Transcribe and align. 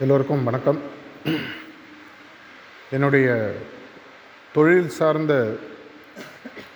எல்லோருக்கும் 0.00 0.44
வணக்கம். 0.44 0.78
என்னுடைய 2.90 3.54
தொழில் 4.52 4.88
சார்ந்த 4.88 5.34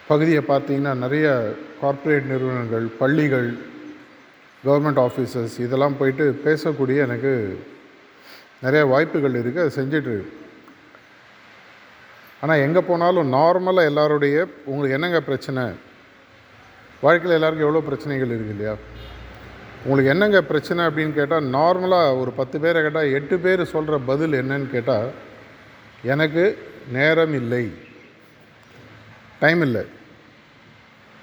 பகுதியை 0.09 0.43
பார்த்தீங்கன்னா 0.49 0.95
நிறைய 0.97 1.55
கார்ப்பரேட் 1.81 2.31
நிறுவனங்கள் 2.33 2.87
பள்ளிகள் 2.87 3.49
கவர்மெண்ட் 4.65 5.01
ஆஃபீஸஸ் 5.07 5.61
இதெல்லாம் 5.61 5.97
போயிட்டு 5.97 6.41
பேசக்கூடிய 6.45 6.97
எனக்கு 7.07 7.33
நிறைய 8.61 8.85
வாய்ப்புகள் 8.85 9.39
இருக்குது 9.41 9.65
அதை 9.65 9.73
செஞ்சிட்ருக்கு 9.79 10.37
ஆனால் 12.41 12.59
எங்கே 12.59 12.81
போனாலும் 12.81 13.33
நார்மலாக 13.33 13.91
எல்லாருடைய 13.91 14.47
உங்களுக்கு 14.65 14.97
என்னங்க 14.99 15.21
பிரச்சனை? 15.21 15.65
வாழ்க்கையில் 17.01 17.37
எல்லாருக்கும் 17.37 17.69
எவ்வளோ 17.69 17.87
பிரச்சனைகள் 17.87 18.29
இருக்கு 18.29 18.55
இல்லையா? 18.57 18.77
உங்களுக்கு 19.85 20.11
என்னங்க 20.11 20.43
பிரச்சனை 20.43 20.85
அப்படின்னு 20.85 21.13
கேட்டால் 21.13 21.45
நார்மலாக 21.45 22.21
ஒரு 22.21 22.31
பத்து 22.31 22.61
பேரை 22.61 22.83
கேட்டால் 22.83 23.13
எட்டு 23.13 23.39
பேர் 23.39 23.65
சொல்கிற 23.65 23.99
பதில் 23.99 24.33
என்னன்னு 24.33 24.71
கேட்டால் 24.71 25.11
எனக்கு 26.03 26.59
நேரம் 26.93 27.35
இல்லை. 27.35 27.73
டைம் 29.41 29.63
இல்லை. 29.63 29.85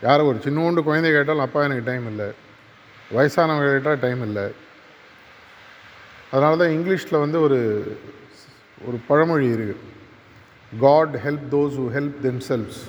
யாரோ 0.02 0.24
ஒரு 0.24 0.38
சின்னோண்டு 0.44 0.84
குழந்தை 0.84 1.12
கேட்டாலும் 1.12 1.42
அப்பா 1.42 1.64
எனக்கு 1.64 1.92
டைம் 1.92 2.08
இல்லை. 2.08 2.28
வயசானவங்க 3.14 3.72
கேட்டால் 3.72 4.00
டைம் 4.00 4.22
இல்லை. 4.22 4.52
அதனால 6.32 6.56
தான் 6.58 6.70
இங்கிலீஷில் 6.70 7.20
வந்து 7.20 7.42
ஒரு 7.42 7.60
ஒரு 8.88 8.98
பழமொழி 9.08 9.48
இருக்குது 9.48 9.84
God 10.80 11.16
help 11.16 11.48
those 11.52 11.78
who 11.80 11.86
help 11.94 12.18
themselves 12.24 12.80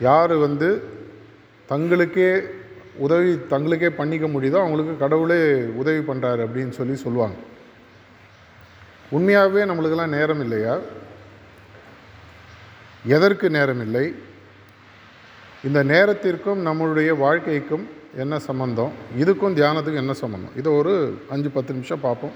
யார் 0.00 0.32
வந்து 0.32 0.82
தங்களுக்கே 1.68 2.42
உதவி 2.96 3.32
தங்களுக்கே 3.34 3.88
பண்ணிக்க 3.88 4.26
முடியுதோ 4.26 4.52
அவங்களுக்கு 4.52 4.98
கடவுளே 4.98 5.54
உதவி 5.54 6.12
பண்ணுறாரு 6.12 6.42
அப்படின்னு 6.44 6.68
சொல்லி 6.68 6.94
சொல்லுவாங்க. 6.94 7.36
உண்மையாகவே 9.10 9.62
நம்மளுக்கெல்லாம் 9.62 10.14
நேரம் 10.18 10.40
இல்லையா? 10.40 10.78
எதற்கு 13.06 13.50
நேரம் 13.50 13.80
இல்லை? 13.80 14.14
இந்த 15.64 15.82
நேரத்திற்கும் 15.82 16.66
நம்மளுடைய 16.66 17.16
வாழ்க்கைக்கும் 17.16 17.88
என்ன 18.16 18.38
சம்மந்தம் 18.38 18.92
இதுக்கும் 19.18 19.56
தியானத்துக்கும் 19.58 19.94
என்ன 19.94 20.12
சம்மந்தம் 20.12 20.56
இதை 20.56 20.72
ஒரு 20.72 21.22
அஞ்சு 21.28 21.50
பத்து 21.50 21.72
நிமிஷம் 21.72 22.00
பார்ப்போம். 22.00 22.32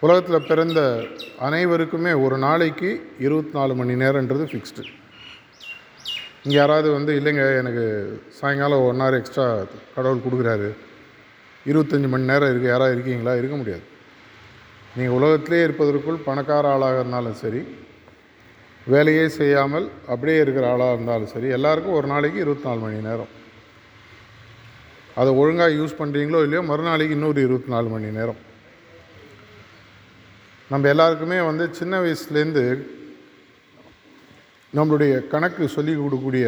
உலகத்தில் 0.00 0.48
பிறந்த 0.48 1.02
அனைவருக்குமே 1.38 2.12
ஒரு 2.12 2.38
நாளைக்கு 2.38 3.12
இருபத்தி 3.18 3.58
நாலு 3.58 3.74
மணி 3.74 3.94
நேரன்றது 3.94 4.44
ஃபிக்ஸ்டு 4.50 4.84
இங்கே 6.44 6.56
யாராவது 6.60 6.88
வந்து 6.94 7.12
இல்லைங்க 7.18 7.44
எனக்கு 7.60 7.84
சாயங்காலம் 8.38 8.82
ஒன் 8.88 9.02
ஹவர் 9.02 9.16
எக்ஸ்ட்ரா 9.18 9.44
கடவுள் 9.94 10.24
கொடுக்குறாரு. 10.24 10.68
இருபத்தஞ்சி 11.70 12.08
மணி 12.14 12.30
நேரம் 12.30 12.50
இருக்குது 12.50 12.72
யாராவது 12.72 12.94
இருக்கீங்களா? 12.96 13.32
இருக்க 13.40 13.56
முடியாது. 13.60 13.84
நீங்கள் 14.96 15.16
உலகத்திலே 15.18 15.60
இருப்பதற்குள் 15.66 16.26
பணக்கார 16.26 16.72
ஆளாக 16.74 16.98
இருந்தாலும் 17.00 17.38
சரி 17.42 17.62
வேலையே 18.92 19.24
செய்யாமல் 19.38 19.86
அப்படியே 20.12 20.38
இருக்கிற 20.44 20.64
ஆளாக 20.72 20.96
இருந்தாலும் 20.96 21.32
சரி 21.34 21.48
எல்லாருக்கும் 21.58 21.96
ஒரு 21.98 22.06
நாளைக்கு 22.12 22.38
இருபத்தி 22.44 22.66
நாலு 22.68 22.80
மணி 22.84 22.98
நேரம். 23.08 23.30
அதை 25.20 25.30
ஒழுங்காக 25.42 25.78
யூஸ் 25.78 26.00
பண்ணுறீங்களோ 26.00 26.42
இல்லையோ 26.46 26.62
மறுநாளைக்கு 26.72 27.16
இன்னொரு 27.18 27.40
இருபத்தி 27.46 27.72
நாலு 27.74 27.88
மணி 27.94 28.10
நேரம். 28.18 28.40
நம்ம 30.72 30.88
எல்லாருக்குமே 30.92 31.38
வந்து 31.50 31.64
சின்ன 31.80 31.94
வயசுலேருந்து 32.04 32.66
நம்மளுடைய 34.76 35.14
கணக்கு 35.32 35.64
சொல்லி 35.76 35.92
கொடுக்கக்கூடிய 35.96 36.46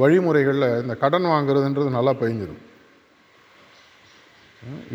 வழிமுறைகளில் 0.00 0.68
இந்த 0.82 0.94
கடன் 1.04 1.26
வாங்குறதுன்றது 1.32 1.96
நல்லா 1.96 2.12
பயந்துடும் 2.20 2.60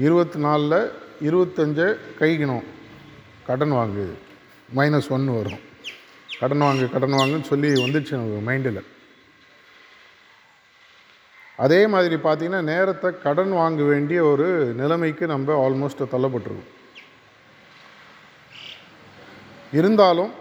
இருபத்தி 0.06 0.40
நாலில் 0.46 0.80
இருபத்தஞ்சை 1.28 1.88
கைக்கணும். 2.20 2.66
கடன் 3.48 3.74
வாங்கு 3.78 4.06
மைனஸ் 4.78 5.10
ஒன்று 5.16 5.32
வரும். 5.38 5.64
கடன் 6.40 6.64
வாங்கு 6.66 6.86
கடன் 6.96 7.16
வாங்குன்னு 7.20 7.50
சொல்லி 7.52 7.70
வந்துடுச்சு 7.84 8.18
நமக்கு 8.18 8.46
மைண்டில் 8.50 8.82
அதே 11.66 11.82
மாதிரி 11.94 12.16
பார்த்திங்கன்னா 12.24 12.62
நேரத்தை 12.72 13.10
கடன் 13.26 13.54
வாங்க 13.60 13.84
வேண்டிய 13.92 14.20
ஒரு 14.32 14.48
நிலைமைக்கு 14.80 15.26
நம்ம 15.34 15.54
ஆல்மோஸ்ட் 15.66 16.12
தள்ளப்பட்டிருக்கோம். 16.14 16.72
இருந்தாலும் 19.80 20.34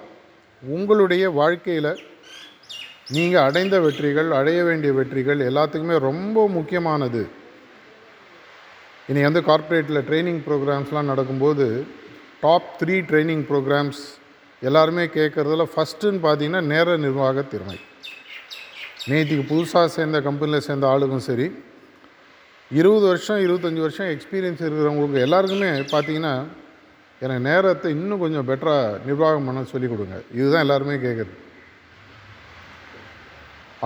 உங்களுடைய 0.62 1.24
வாழ்க்கையில் 1.40 1.92
நீங்கள் 3.10 3.42
அடைந்த 3.42 3.80
வெற்றிகள் 3.80 4.30
அடைய 4.30 4.64
வேண்டிய 4.64 4.92
வெற்றிகள் 4.92 5.38
எல்லாத்துக்குமே 5.38 5.98
ரொம்ப 5.98 6.48
முக்கியமானது. 6.48 7.28
இனி 9.08 9.22
வந்து 9.22 9.40
கார்ப்பரேட்டில் 9.40 10.06
ட்ரைனிங் 10.08 10.40
ப்ரோக்ராம்ஸ்லாம் 10.48 11.10
நடக்கும்போது 11.12 11.86
டாப் 12.40 12.70
த்ரீ 12.82 13.00
ட்ரைனிங் 13.00 13.44
ப்ரோக்ராம்ஸ் 13.50 14.00
எல்லாருமே 14.60 15.04
கேட்குறதுல 15.04 15.66
ஃபஸ்ட்டுன்னு 15.74 16.20
பார்த்தீங்கன்னா 16.26 16.62
நேர 16.62 16.96
நிர்வாக 16.96 17.42
திறமை. 17.42 17.78
நேற்றுக்கு 19.10 19.44
புதுசாக 19.52 19.84
சேர்ந்த 19.84 20.20
கம்பெனியில் 20.20 20.60
சேர்ந்த 20.60 20.86
ஆளுக்கும் 20.86 21.26
சரி 21.30 21.62
இருபது 22.70 23.06
வருஷம் 23.06 23.36
இருபத்தஞ்சி 23.36 23.80
வருஷம் 23.80 24.06
எக்ஸ்பீரியன்ஸ் 24.06 24.62
இருக்கிறவங்களுக்கு 24.66 25.20
எல்லாருக்குமே 25.20 25.68
பார்த்தீங்கன்னா 25.68 26.44
எனக்கு 27.20 27.42
நேரத்தை 27.48 27.90
இன்னும் 27.90 28.18
கொஞ்சம் 28.18 28.48
பெட்டராக 28.48 29.04
நிர்வாகம் 29.06 29.44
பண்ண 29.44 29.64
சொல்லிக் 29.64 29.90
கொடுங்க. 29.90 30.22
இதுதான் 30.34 30.60
எல்லாருமே 30.60 30.94
கேட்குறது. 30.94 31.43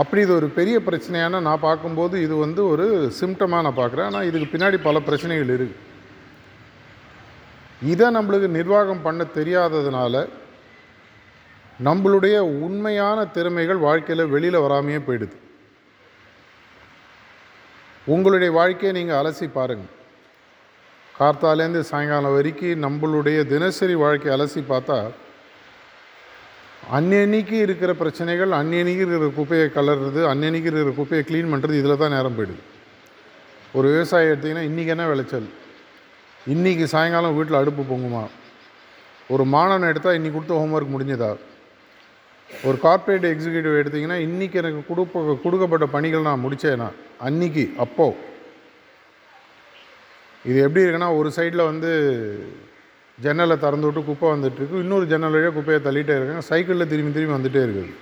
அப்படி 0.01 0.21
இது 0.25 0.33
ஒரு 0.39 0.49
பெரிய 0.59 0.77
பிரச்சனையான 0.87 1.41
நான் 1.47 1.67
பார்க்கும்போது 1.67 2.17
இது 2.27 2.35
வந்து 2.45 2.63
ஒரு 2.73 2.87
சிம்டமாக 3.21 3.65
நான் 3.67 3.81
பார்க்குறேன். 3.81 4.09
ஆனால் 4.11 4.27
இதுக்கு 4.29 4.49
பின்னாடி 4.53 4.79
பல 4.89 4.99
பிரச்சனைகள் 5.07 5.53
இருக்குது 5.57 5.87
இதை 7.93 8.07
நம்மளுக்கு 8.17 8.49
நிர்வாகம் 8.59 9.05
பண்ண 9.07 9.23
தெரியாததுனால 9.39 10.15
நம்மளுடைய 11.87 12.37
உண்மையான 12.67 13.19
திறமைகள் 13.35 13.85
வாழ்க்கையில் 13.89 14.33
வெளியில் 14.35 14.65
வராமையே 14.65 15.01
போயிடுது. 15.09 15.37
உங்களுடைய 18.15 18.51
வாழ்க்கையை 18.59 18.93
நீங்கள் 18.99 19.19
அலசி 19.21 19.47
பாருங்கள் 19.59 19.95
கார்த்தாலேருந்து 21.19 21.83
சாயங்காலம் 21.91 22.37
வரைக்கும் 22.37 22.85
நம்மளுடைய 22.87 23.39
தினசரி 23.53 23.95
வாழ்க்கையை 24.05 24.35
அலசி 24.37 24.61
பார்த்தா 24.73 24.99
அன்னன்னைக்கு 26.97 27.57
இருக்கிற 27.65 27.91
பிரச்சனைகள் 28.01 28.53
அன்னன்னைக்கு 28.59 29.03
இருக்கிற 29.05 29.31
குப்பையை 29.39 29.67
கலர்றது 29.75 30.21
அன்னன்னைக்கு 30.33 30.69
இருக்கிற 30.71 30.93
குப்பையை 30.99 31.23
க்ளீன் 31.31 31.51
பண்ணுறது 31.53 31.81
இதில் 31.81 32.01
தான் 32.03 32.15
நேரம் 32.17 32.37
போயிடுது. 32.37 32.63
ஒரு 33.79 33.87
விவசாயி 33.95 34.29
எடுத்திங்கன்னா 34.31 34.69
இன்றைக்கி 34.69 34.93
என்ன 34.95 35.07
விளைச்சல்? 35.11 35.49
இன்றைக்கி 36.55 36.85
சாயங்காலம் 36.95 37.37
வீட்டில் 37.39 37.61
அடுப்பு 37.61 37.83
பொங்குமா? 37.91 38.23
ஒரு 39.35 39.45
மாணவனை 39.55 39.89
எடுத்தால் 39.93 40.17
இன்றைக்கி 40.19 40.37
கொடுத்த 40.37 40.61
ஹோம்ஒர்க் 40.61 40.95
முடிஞ்சதா? 40.95 41.31
ஒரு 42.51 42.77
கார்ப்பரேட் 42.87 43.27
எக்ஸிக்யூட்டிவ் 43.33 43.79
எடுத்திங்கன்னா 43.81 44.19
இன்றைக்கி 44.27 44.57
எனக்கு 44.63 44.81
கொடுப்ப 44.91 45.37
கொடுக்கப்பட்ட 45.45 45.87
பணிகள் 45.97 46.29
நான் 46.29 46.45
முடித்தேனா 46.45 46.89
அன்றைக்கி 47.29 47.65
அப்போது 47.85 48.17
இது 50.45 50.59
எப்படி 50.67 50.85
இருக்குன்னா 50.85 51.11
ஒரு 51.21 51.29
சைடில் 51.37 51.69
வந்து 51.71 51.91
ஜன்னலை 53.25 53.57
திறந்து 53.65 53.87
விட்டு 53.87 54.03
குப்பை 54.09 54.29
வந்துட்டுருக்கு 54.35 54.83
இன்னொரு 54.85 55.07
ஜன்னல் 55.13 55.35
வழியாக 55.35 55.55
குப்பையை 55.57 55.81
தள்ளிகிட்டே 55.87 56.17
இருக்காங்க. 56.19 56.45
சைக்கிளில் 56.51 56.91
திரும்பி 56.93 57.13
திரும்பி 57.17 57.37
வந்துகிட்டே 57.37 57.63
இருக்குது. 57.67 57.93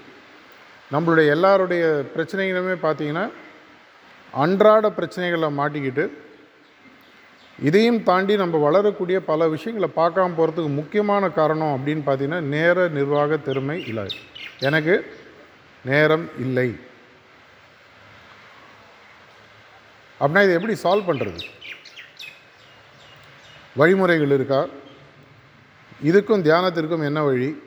நம்மளுடைய 0.94 1.26
எல்லாருடைய 1.36 1.84
பிரச்சனைகளுமே 2.14 2.74
பார்த்திங்கன்னா 2.86 3.24
அன்றாட 4.44 4.86
பிரச்சனைகளை 4.98 5.48
மாட்டிக்கிட்டு 5.60 6.04
இதையும் 7.68 8.00
தாண்டி 8.08 8.34
நம்ம 8.42 8.56
வளரக்கூடிய 8.64 9.18
பல 9.30 9.48
விஷயங்களை 9.54 9.88
பார்க்காம 10.00 10.36
போகிறதுக்கு 10.38 10.72
முக்கியமான 10.80 11.30
காரணம் 11.38 11.74
அப்படின்னு 11.76 12.02
பார்த்தீங்கன்னா 12.08 12.40
நேர 12.54 12.86
நிர்வாக 12.96 13.38
திறமை 13.46 13.76
இல்லை. 13.90 14.06
எனக்கு 14.68 14.94
நேரம் 15.90 16.26
இல்லை. 16.44 16.68
அப்படின்னா 20.20 20.42
இதை 20.46 20.56
எப்படி 20.58 20.76
சால்வ் 20.82 21.08
பண்ணுறது 21.10 21.40
வழிமுறைகள் 23.80 24.34
இருக்கா? 24.38 24.60
இதுக்கும் 26.04 26.42
தியானத்திற்கும் 26.42 27.04
என்ன 27.04 27.22
வழி? 27.22 27.62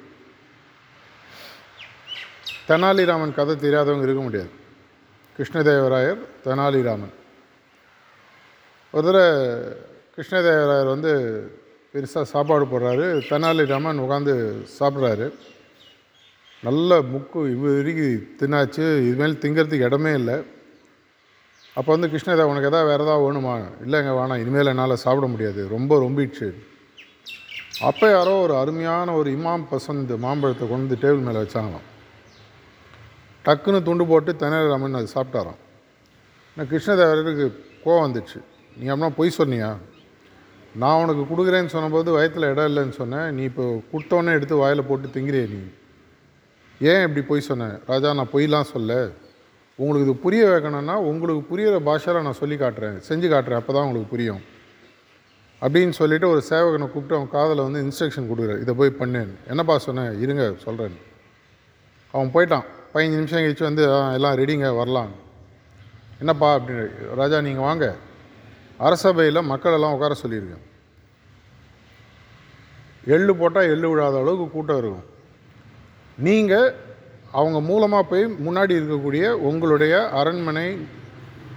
தெனாலிராமன் 2.68 3.34
கதை 3.34 3.56
தெரியாதவங்க 3.56 4.02
இருக்க 4.02 4.22
முடியாது. 4.22 4.50
கிருஷ்ணதேவராயர் 5.38 6.18
தெனாலிராமன். 6.44 7.14
ஒரு 8.92 9.12
தடவை 9.12 9.30
கிருஷ்ணதேவராயர் 10.16 10.88
வந்து 10.88 11.12
பெருசாக 11.94 12.22
சாப்பாடு 12.22 12.66
போடுறாரு. 12.66 13.22
தெனாலிராமன் 13.30 14.00
உட்காந்து 14.00 14.66
சாப்பிட்றாரு. 14.80 15.34
நல்ல 16.64 17.02
முக்கு 17.02 17.36
இவ்வளோ 17.36 17.76
வரைக்கும் 17.76 18.28
தின்னாச்சு 18.40 18.86
இதுமாரி 19.10 19.34
திங்கிறதுக்கு 19.44 19.86
இடமே 19.86 20.14
இல்லை. 20.14 20.44
அப்போ 21.74 21.96
வந்து 21.96 22.18
கிருஷ்ணதேவ 22.18 22.44
உனக்கு 22.44 22.68
எதாவது 22.68 22.90
வேறு 22.90 23.04
எதாவது 23.04 23.32
வேணுமா? 23.32 23.62
இல்லைங்க 23.88 24.12
வேணாம். 24.20 24.40
இனிமேல் 24.40 24.66
என்னால் 24.66 24.96
சாப்பிட 24.96 25.28
முடியாது. 25.28 25.68
ரொம்ப 25.68 26.00
ரொம்பிடுச்சு. 26.00 26.69
அப்போ 27.88 28.10
யாரோ 28.10 28.32
ஒரு 28.42 28.54
அருமையான 28.56 29.14
ஒரு 29.14 29.30
இமாம் 29.32 29.64
பசந்த் 29.72 30.18
மாம்பழத்தை 30.24 30.66
கொண்டு 30.68 30.86
வந்து 30.86 30.98
டேபிள் 31.04 31.22
மேலே 31.28 31.40
வச்சாங்களாம். 31.44 31.86
டக்குன்னு 33.46 33.80
துண்டு 33.84 34.06
போட்டு 34.06 34.32
தெனாலிராமன் 34.40 34.98
அது 35.00 35.08
சாப்பிட்டாராம். 35.14 35.60
நான் 36.56 36.70
கிருஷ்ணதேவருக்கு 36.72 37.46
கோவம் 37.86 38.04
வந்துச்சு. 38.06 38.40
நீ 38.78 38.86
அப்படின்னா 38.90 39.10
பொய் 39.20 39.38
சொன்னியா? 39.38 39.72
நான் 40.82 41.02
உனக்கு 41.04 41.24
கொடுக்குறேன்னு 41.30 41.74
சொன்னபோது 41.76 42.12
வயத்தில் 42.12 42.50
இடம் 42.52 42.70
இல்லைன்னு 42.72 42.96
சொன்னேன். 43.02 43.34
நீ 43.36 43.44
இப்போ 43.44 43.82
கொடுத்தோன்னே 43.94 44.36
எடுத்து 44.40 44.56
வாயில் 44.56 44.88
போட்டு 44.92 45.08
திங்கிறிய 45.16 45.48
நீ. 45.56 45.62
ஏன் 46.82 47.02
இப்படி 47.08 47.26
பொய் 47.32 47.48
சொன்னேன் 47.50 47.76
ராஜா 47.86 48.14
நான் 48.14 48.34
பொய்லாம் 48.34 48.72
சொல்ல. 48.76 49.12
உங்களுக்கு 49.76 50.12
இது 50.12 50.22
புரிய 50.28 50.46
வைக்கணும்னா 50.46 50.96
உங்களுக்கு 51.10 51.44
புரியிற 51.52 51.76
பாஷையில் 51.90 52.24
நான் 52.24 52.42
சொல்லி 52.44 52.56
காட்டுறேன். 52.56 52.98
செஞ்சு 53.10 53.28
காட்டுறேன். 53.34 53.62
அப்போ 53.62 53.74
தான் 53.74 53.84
உங்களுக்கு 53.84 54.14
புரியும். 54.16 54.42
அப்படின்னு 55.62 55.90
சொல்லிவிட்டு 55.90 56.30
ஒரு 56.30 56.44
சேவகனை 56.50 56.88
கூப்பிட்டு 56.92 57.16
அவன் 57.16 57.30
காதில் 57.30 57.66
வந்து 57.66 57.82
இன்ஸ்ட்ரக்ஷன் 57.82 58.28
கொடுக்குறாரு. 58.30 58.62
இதை 58.62 58.74
போய் 58.74 58.96
பண்ணேன் 59.00 59.32
என்னப்பா 59.48 59.78
சொன்னேன் 59.78 60.22
இருங்க 60.22 60.54
சொல்கிறேன் 60.58 60.98
அவன் 62.12 62.32
போயிட்டான். 62.34 62.66
பதினஞ்சு 62.94 63.20
நிமிஷம் 63.22 63.40
கழிச்சு 63.40 63.64
வந்து 63.64 63.84
எல்லாம் 64.14 64.38
ரெடிங்க 64.38 64.76
வரலாம். 64.76 65.12
என்னப்பா? 66.20 66.60
அப்படின்னு 66.60 66.86
ராஜா 67.16 67.42
நீங்கள் 67.42 67.64
வாங்க. 67.64 67.96
அரசபையில் 68.78 69.42
மக்களெல்லாம் 69.42 69.94
உட்கார 69.94 70.16
சொல்லியிருக்கேன் 70.24 70.66
எள்ளு 73.06 73.36
போட்டால் 73.36 73.70
எள்ளு 73.74 73.90
விழாத 73.90 74.18
அளவுக்கு 74.18 74.50
கூட்டம் 74.50 74.78
இருக்கும். 74.78 75.06
நீங்கள் 76.18 76.74
அவங்க 77.32 77.62
மூலமாக 77.62 78.04
போய் 78.04 78.26
முன்னாடி 78.26 78.74
இருக்கக்கூடிய 78.80 79.32
உங்களுடைய 79.32 80.10
அரண்மனை 80.10 80.88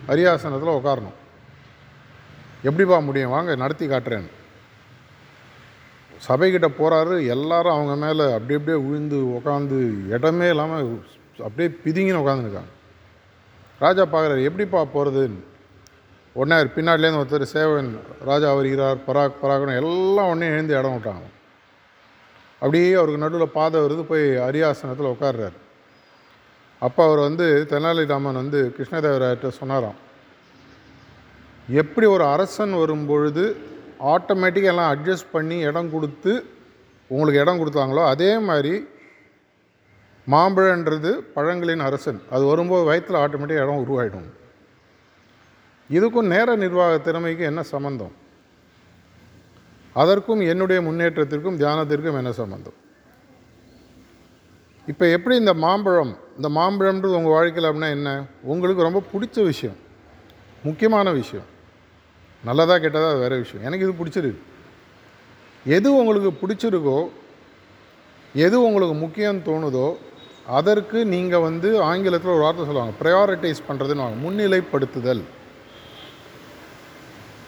அரியாசனத்தில் 0.09 0.79
உட்காரணும். 0.79 1.19
எப்படிப்பா 2.63 2.99
முடியும்? 2.99 3.31
வாங்க 3.31 3.55
நடத்தி 3.63 3.87
காட்டுறேன். 3.87 4.29
சபைக்கிட்ட 6.27 6.69
போகிறாரு 6.79 7.15
எல்லாரும் 7.27 7.75
அவங்க 7.77 7.95
மேலே 8.05 8.25
அப்படி 8.35 8.55
அப்படியே 8.59 8.79
விழுந்து 8.85 9.19
உட்காந்து 9.39 9.79
இடமே 10.15 10.49
இல்லாமல் 10.49 10.91
அப்படியே 11.47 11.69
பிதுங்கின்னு 11.85 12.23
உட்காந்துருக்காங்க 12.25 12.73
ராஜா 13.81 14.03
பார்க்குறாரு 14.03 14.43
எப்படிப்பா 14.49 14.81
போகிறதுன்னு 14.95 15.41
உடனே 16.37 16.55
அவர் 16.59 16.75
பின்னாடிலேருந்து 16.77 17.23
ஒருத்தர் 17.23 17.53
சேவன் 17.55 17.89
ராஜா 18.25 18.51
வருகிறார் 18.55 19.01
பராக் 19.07 19.41
பராக்னு 19.43 19.81
எல்லாம் 19.83 20.31
உடனே 20.33 20.47
எழுந்து 20.47 20.79
இடம் 20.79 20.95
விட்டாங்க. 20.97 21.27
அப்படியே 22.63 22.95
அவருக்கு 22.95 23.25
நடுவில் 23.25 23.57
பாதை 23.59 23.81
வருது 23.81 24.03
போய் 24.03 24.27
அரியாசனத்தில் 24.49 25.13
உட்கார்றாரு 25.15 25.59
அப்போ 26.83 27.01
அவர் 27.05 27.19
வந்து 27.19 27.47
தெனாலிராமன் 27.71 28.41
வந்து 28.43 28.61
கிருஷ்ணதேவராயிட்ட 28.77 29.49
சொன்னாராம் 29.49 29.99
எப்படி 31.69 32.07
ஒரு 32.07 32.25
அரசன் 32.25 32.75
வரும்பொழுது 32.75 33.57
ஆட்டோமேட்டிக்காக 34.01 34.73
எல்லாம் 34.73 34.91
அட்ஜஸ்ட் 34.95 35.33
பண்ணி 35.33 35.59
இடம் 35.59 35.91
கொடுத்து 35.91 36.45
உங்களுக்கு 37.09 37.41
இடம் 37.41 37.61
கொடுத்தாங்களோ 37.61 38.05
அதே 38.07 38.39
மாதிரி 38.39 38.89
மாம்பழன்றது 40.27 41.11
பழங்களின் 41.35 41.85
அரசன். 41.89 42.21
அது 42.31 42.45
வரும்போது 42.45 42.85
வயிற்றில் 42.85 43.21
ஆட்டோமேட்டிக்காக 43.21 43.67
இடம் 43.67 43.85
உருவாயிடும். 43.85 44.29
இதுக்கும் 45.91 46.31
நேர 46.35 46.57
நிர்வாக 46.57 46.99
திறமைக்கும் 46.99 47.51
என்ன 47.51 47.63
சம்மந்தம் 47.63 48.13
அதற்கும் 49.93 50.41
என்னுடைய 50.41 50.83
முன்னேற்றத்திற்கும் 50.83 51.59
தியானத்திற்கும் 51.63 52.19
என்ன 52.21 52.33
சம்பந்தம்? 52.33 52.77
இப்போ 54.87 55.07
எப்படி 55.07 55.37
இந்த 55.37 55.55
மாம்பழம் 55.55 56.17
இந்த 56.37 56.49
மாம்பழம்ன்றது 56.49 57.19
உங்கள் 57.21 57.37
வாழ்க்கையில் 57.37 57.71
அப்படின்னா 57.71 57.91
என்ன? 57.91 58.25
உங்களுக்கு 58.43 58.83
ரொம்ப 58.83 59.03
பிடிச்ச 59.13 59.45
விஷயம். 59.45 59.77
முக்கியமான 60.65 61.11
விஷயம். 61.11 61.49
நல்லதாக 62.45 62.79
கெட்டதா 62.85 63.11
அது 63.11 63.19
வேறு 63.19 63.43
விஷயம். 63.45 63.65
எனக்கு 63.69 63.87
இது 63.87 63.99
பிடிச்சிருக்கு. 64.01 64.41
எது 65.67 65.89
உங்களுக்கு 65.97 66.31
பிடிச்சிருக்கோ 66.43 67.09
எது 68.35 68.63
உங்களுக்கு 68.63 68.95
முக்கியம் 68.95 69.45
தோணுதோ 69.49 69.87
அதற்கு 70.59 70.99
நீங்கள் 71.05 71.45
வந்து 71.49 71.69
ஆங்கிலத்தில் 71.91 72.33
ஒரு 72.35 72.43
வார்த்தை 72.45 72.65
சொல்லுவாங்க. 72.67 72.95
ப்ரையாரிட்டைஸ் 73.03 73.67
பண்ணுறதுன்னு 73.69 74.05
வாங்க. 74.05 74.19
முன்னிலைப்படுத்துதல். 74.25 75.23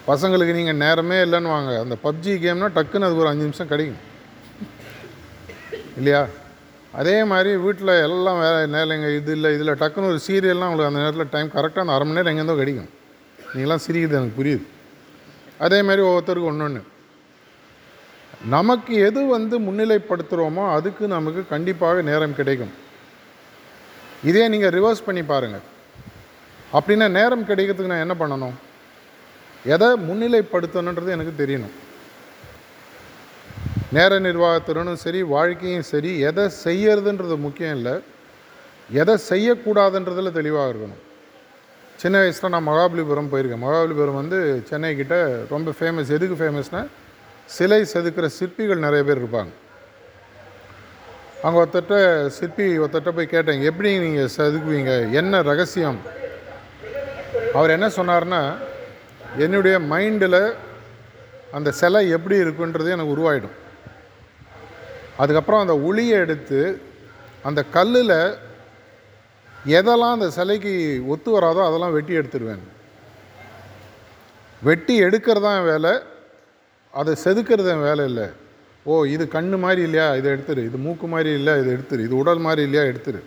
பசங்களுக்கு 0.09 0.55
நீங்கள் 0.55 0.81
நேரமே 0.85 1.19
இல்லைன்னு 1.25 1.55
வாங்க. 1.57 1.73
அந்த 1.85 1.97
பப்ஜி 2.03 2.33
கேம்னா 2.45 2.69
டக்குன்னு 2.79 3.07
அதுக்கு 3.07 3.25
ஒரு 3.25 3.31
அஞ்சு 3.33 3.47
நிமிஷம் 3.47 3.71
கிடைக்கும். 3.73 4.03
இல்லையா? 5.97 6.27
அதே 6.93 7.25
மாதிரி 7.25 7.57
வீட்டில் 7.57 7.95
எல்லாம் 8.07 8.41
வேலை 8.45 8.61
நேரங்க 8.77 9.17
இது 9.17 9.33
இல்லை 9.33 9.51
இதில் 9.55 9.81
டக்குன்னு 9.83 10.11
ஒரு 10.13 10.21
சீரியல்லாம் 10.27 10.71
உங்களுக்கு 10.73 10.91
அந்த 10.91 11.03
நேரத்தில் 11.05 11.33
டைம் 11.35 11.55
கரெக்டாக 11.57 11.85
அந்த 11.85 11.97
அரை 11.97 12.07
மணி 12.07 12.19
நேரம் 12.19 12.33
எங்கேருந்தோ 12.33 12.61
கிடைக்கும். 12.63 12.91
நீங்களாம் 13.55 13.85
சிரிக்குது 13.87 14.19
எனக்கு 14.21 14.39
புரியுது. 14.41 14.65
அதே 15.65 15.79
மாதிரி 15.87 16.03
ஒவ்வொருத்தருக்கும் 16.09 16.51
ஒன்று 16.53 16.67
ஒன்று 16.69 16.83
நமக்கு 18.55 18.95
எது 19.09 19.21
வந்து 19.35 19.57
முன்னிலைப்படுத்துகிறோமோ 19.67 20.65
அதுக்கு 20.77 21.05
நமக்கு 21.15 21.43
கண்டிப்பாக 21.53 22.03
நேரம் 22.09 22.37
கிடைக்கும். 22.39 22.73
இதே 24.31 24.43
நீங்கள் 24.53 24.75
ரிவர்ஸ் 24.79 25.07
பண்ணி 25.07 25.23
பாருங்கள் 25.31 25.65
அப்படின்னா 26.77 27.07
நேரம் 27.19 27.47
கிடைக்கிறதுக்கு 27.49 27.93
நான் 27.93 28.05
என்ன 28.07 28.17
பண்ணணும்? 28.23 28.57
எதை 29.75 29.89
முன்னிலைப்படுத்தணுன்றது 30.09 31.15
எனக்கு 31.17 31.35
தெரியணும். 31.43 31.75
நேர 33.97 34.13
நிர்வாகத்திறனும் 34.27 35.03
சரி 35.05 35.21
வாழ்க்கையும் 35.35 35.89
சரி 35.93 36.13
எதை 36.29 36.45
செய்யறதுன்றது 36.65 37.37
முக்கியம் 37.47 37.77
இல்லை. 37.79 37.95
எதை 39.01 39.15
செய்யக்கூடாதுன்றதில் 39.31 40.37
தெளிவாக 40.39 40.71
இருக்கணும். 40.73 41.03
சின்ன 42.05 42.19
வயசில் 42.23 42.53
நான் 42.53 42.67
மகாபலிபுரம் 42.69 43.29
போயிருக்கேன். 43.33 43.63
மகாபலிபுரம் 43.65 44.19
வந்து 44.21 44.39
சென்னைக்கிட்ட 44.71 45.17
ரொம்ப 45.53 45.69
ஃபேமஸ் 45.77 46.11
எதுக்கு 46.17 46.37
ஃபேமஸ்னால் 46.41 46.89
சிலை 47.55 47.79
செதுக்கிற 47.93 48.27
சிற்பிகள் 48.39 48.83
நிறைய 48.87 49.03
பேர் 49.07 49.21
இருப்பாங்க. 49.21 49.53
அங்கே 51.45 51.59
ஒருத்தட்ட 51.63 51.95
சிற்பி 52.39 52.67
ஒருத்தட்ட 52.83 53.11
போய் 53.17 53.31
கேட்டேன் 53.35 53.65
எப்படி 53.71 53.91
நீங்கள் 54.05 54.31
செதுக்குவீங்க? 54.37 54.93
என்ன 55.21 55.41
ரகசியம்? 55.51 55.99
அவர் 57.59 57.75
என்ன 57.77 57.89
சொன்னார்னா 57.99 58.43
என்னுடைய 59.47 59.79
மைண்டில் 59.93 60.41
அந்த 61.59 61.73
சிலை 61.81 62.05
எப்படி 62.17 62.39
இருக்குன்றது 62.45 62.95
எனக்கு 62.97 63.15
உருவாயிடும். 63.17 63.57
அதுக்கப்புறம் 65.23 65.65
அந்த 65.65 65.77
ஒளியை 65.91 66.19
எடுத்து 66.25 66.61
அந்த 67.51 67.63
கல்லில் 67.79 68.19
எதெல்லாம் 69.77 70.15
அந்த 70.17 70.29
சிலைக்கு 70.37 70.73
ஒத்து 71.13 71.31
வராதோ 71.35 71.61
அதெல்லாம் 71.67 71.95
வெட்டி 71.97 72.15
எடுத்துடுவேன். 72.21 72.65
வெட்டி 74.69 74.95
எடுக்கிறது 75.07 75.47
தான் 75.47 75.69
வேலை 75.69 75.93
அதை 77.01 77.13
செதுக்கிறது 77.25 77.71
என் 77.75 77.87
வேலை 77.91 78.05
இல்லை. 78.11 78.27
ஓ 78.87 78.93
இது 79.13 79.25
கண்ணு 79.37 79.57
மாதிரி 79.65 79.83
இல்லையா 79.89 80.09
இதை 80.19 80.29
எடுத்துரு 80.35 80.63
இது 80.69 80.79
மூக்கு 80.87 81.07
மாதிரி 81.15 81.31
இல்லை 81.39 81.55
இதை 81.61 81.71
எடுத்துரு 81.77 82.03
இது 82.07 82.15
உடல் 82.23 82.43
மாதிரி 82.47 82.63
இல்லையா 82.69 82.85
எடுத்துரு 82.91 83.21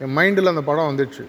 என் 0.00 0.14
மைண்டில் 0.18 0.52
அந்த 0.52 0.62
படம் 0.68 0.90
வந்துடுச்சு. 0.90 1.24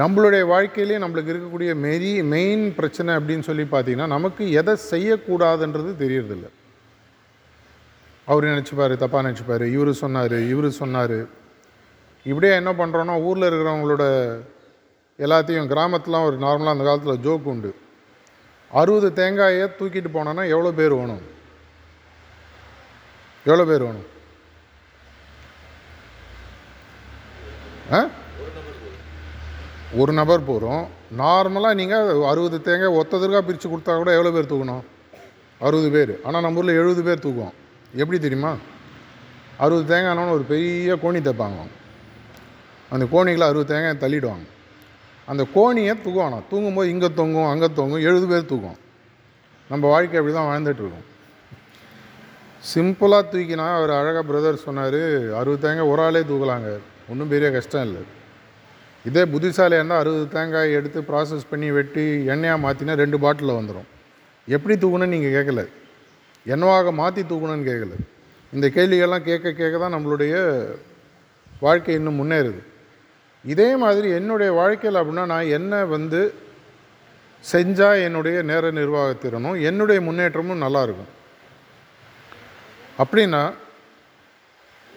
நம்மளுடைய 0.00 0.42
வாழ்க்கையிலேயே 0.52 0.98
நம்மளுக்கு 1.02 1.32
இருக்கக்கூடிய 1.32 1.70
மெரி 1.86 2.12
மெயின் 2.34 2.64
பிரச்சனை 2.78 3.10
அப்படின்னு 3.18 3.46
சொல்லி 3.48 3.64
பார்த்தீங்கன்னா 3.74 4.08
நமக்கு 4.16 4.44
எதை 4.60 4.74
செய்யக்கூடாதுன்றது 4.92 5.90
தெரியறதில்ல. 6.04 6.46
அவர் 8.28 8.50
நினச்சிப்பார் 8.52 8.94
தப்பாக 9.02 9.22
நினச்சிப்பார் 9.26 9.66
இவர் 9.74 9.92
சொன்னார் 10.04 10.38
இவர் 10.52 10.70
சொன்னார். 10.82 11.18
இப்படியே 12.24 12.54
என்ன 12.54 12.72
பண்ணுறோன்னா 12.72 13.22
ஊரில் 13.22 13.52
இருக்கிறவங்களோட 13.52 14.36
எல்லாத்தையும் 15.18 15.70
கிராமத்துலாம் 15.70 16.24
ஒரு 16.24 16.38
நார்மலாக 16.38 16.68
அந்த 16.68 16.84
காலத்தில் 16.84 17.20
ஜோக் 17.20 17.44
உண்டு. 17.44 17.74
அறுபது 18.70 19.12
தேங்காயை 19.12 19.68
தூக்கிட்டு 19.78 20.06
போனோன்னா 20.14 20.48
எவ்வளோ 20.48 20.72
பேர் 20.72 20.94
வேணும்? 20.94 21.22
எவ்வளோ 23.44 23.68
பேர் 23.70 23.82
வேணும்? 23.82 24.04
ஆ? 27.92 28.06
ஒரு 29.94 30.12
நபர் 30.12 30.44
போகிறோம் 30.44 30.88
நார்மலாக 31.18 31.74
நீங்கள் 31.74 32.22
அறுபது 32.22 32.62
தேங்காய் 32.62 32.94
ஒத்ததற்காக 32.94 33.40
பிரித்து 33.40 33.68
கொடுத்தா 33.68 33.96
கூட 33.96 34.16
எவ்வளோ 34.16 34.30
பேர் 34.30 34.52
தூக்கணும்? 34.52 34.82
அறுபது 35.58 35.90
பேர். 35.90 36.20
ஆனால் 36.24 36.42
நம்ம 36.42 36.58
ஊரில் 36.58 36.76
எழுபது 36.76 37.02
பேர் 37.02 37.26
தூக்குவோம். 37.26 37.52
எப்படி 37.92 38.18
தெரியுமா? 38.18 38.56
அறுபது 39.58 39.94
தேங்காய்னு 39.94 40.30
ஒரு 40.30 40.42
பெரிய 40.42 40.94
கோணி 40.94 41.16
தைப்பாங்க. 41.20 41.68
அந்த 42.94 43.04
கோணிகளை 43.14 43.46
அறுபது 43.50 43.70
தேங்காய் 43.72 44.02
தள்ளிடுவாங்க. 44.04 44.46
அந்த 45.28 45.42
கோணியை 45.56 45.94
தூக்குவானா 46.04 46.38
தூங்கும்போது 46.50 46.90
இங்கே 46.94 47.08
தொங்கும் 47.20 47.48
அங்கே 47.52 47.68
தொங்கும் 47.78 48.04
எழுபது 48.08 48.26
பேர் 48.32 48.50
தூக்கும். 48.52 48.78
நம்ம 49.70 49.84
வாழ்க்கை 49.94 50.18
அப்படி 50.20 50.34
தான் 50.36 50.50
வாழ்ந்துட்டுருக்கோம் 50.50 51.06
சிம்பிளாக 52.70 53.24
தூக்கினா 53.32 53.66
அவர் 53.78 53.90
அழகாக 53.98 54.22
பிரதர் 54.30 54.64
சொன்னார் 54.66 55.00
அறுபது 55.40 55.62
தேங்காய் 55.64 55.90
ஒரு 55.92 56.02
ஆளே 56.06 56.22
தூக்கலாங்க. 56.30 56.70
ஒன்றும் 57.10 57.30
பெரிய 57.32 57.48
கஷ்டம் 57.56 57.84
இல்லை. 57.88 58.02
இதே 59.04 59.22
புத்திசாலியாக 59.32 59.80
இருந்தால் 59.80 60.00
அறுபது 60.02 60.24
தேங்காய் 60.36 60.76
எடுத்து 60.78 61.00
ப்ராசஸ் 61.10 61.50
பண்ணி 61.50 61.68
வெட்டி 61.76 62.04
எண்ணெயாக 62.32 62.62
மாற்றினா 62.64 62.94
ரெண்டு 63.02 63.18
பாட்டிலில் 63.24 63.58
வந்துடும் 63.58 63.88
எப்படி 64.48 64.74
தூக்கணும்னு 64.82 65.14
நீங்கள் 65.14 65.34
கேட்கல 65.36 65.62
என்னவாக 66.46 66.90
மாற்றி 67.00 67.22
தூக்கணும்னு 67.30 67.68
கேட்கல 67.70 67.94
இந்த 68.52 68.66
கேள்விகள்லாம் 68.76 69.28
கேட்க 69.28 69.52
கேட்க 69.60 69.76
தான் 69.84 69.94
நம்மளுடைய 69.96 70.34
வாழ்க்கை 71.64 71.94
இன்னும் 71.98 72.18
முன்னேறுது. 72.20 72.60
இதே 73.54 73.68
மாதிரி 73.82 74.08
என்னுடைய 74.18 74.50
வாழ்க்கையில் 74.60 75.00
அப்படின்னா 75.00 75.24
நான் 75.34 75.52
என்ன 75.58 75.84
வந்து 75.94 76.20
செஞ்சால் 77.52 78.02
என்னுடைய 78.06 78.38
நேர 78.50 78.70
நிர்வாகத்திறனும் 78.80 79.58
என்னுடைய 79.68 79.98
முன்னேற்றமும் 80.08 80.62
நல்லா 80.64 80.80
இருக்கும். 80.86 81.12
அப்படின்னா 83.02 83.42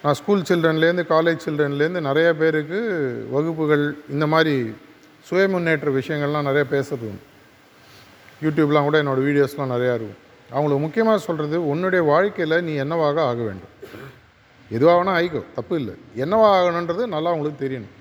நான் 0.04 0.16
ஸ்கூல் 0.20 0.46
சில்ட்ரன்லேருந்து 0.48 1.04
காலேஜ் 1.12 1.44
சில்ட்ரன்லேருந்து 1.46 2.00
நிறைய 2.08 2.28
பேருக்கு 2.40 2.80
வகுப்புகள் 3.34 3.84
இந்த 4.14 4.26
மாதிரி 4.32 4.54
சுய 5.28 5.44
முன்னேற்ற 5.54 5.90
விஷயங்கள்லாம் 5.98 6.48
நிறைய 6.48 6.64
பேசுறது 6.74 7.10
யூடியூப்லாம் 8.44 8.86
கூட 8.88 8.96
என்னோடய 9.02 9.26
வீடியோஸ்லாம் 9.28 9.72
நிறையா 9.74 9.94
இருக்கும். 9.98 10.20
அவங்களுக்கு 10.54 10.84
முக்கியமாக 10.84 11.18
சொல்கிறது 11.26 11.56
உன்னுடைய 11.72 12.02
வாழ்க்கையில் 12.12 12.64
நீ 12.68 12.72
என்னவாக 12.84 13.18
ஆக 13.30 13.40
வேண்டும்? 13.48 13.72
எதுவாகனா 14.76 15.00
வேணால் 15.00 15.16
ஆகிக்கோ 15.18 15.42
தப்பு 15.58 15.74
இல்லை. 15.80 15.94
என்னவாக 16.24 16.56
ஆகணுன்றது 16.58 17.02
நல்லா 17.14 17.30
அவங்களுக்கு 17.32 17.62
தெரியணும். 17.64 17.94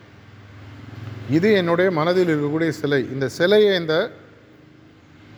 இது 1.38 1.50
என்னுடைய 1.60 1.90
மனதில் 2.00 2.32
இருக்கக்கூடிய 2.34 2.70
சிலை. 2.82 3.02
இந்த 3.16 3.26
சிலையை 3.38 3.74
இந்த 3.82 3.96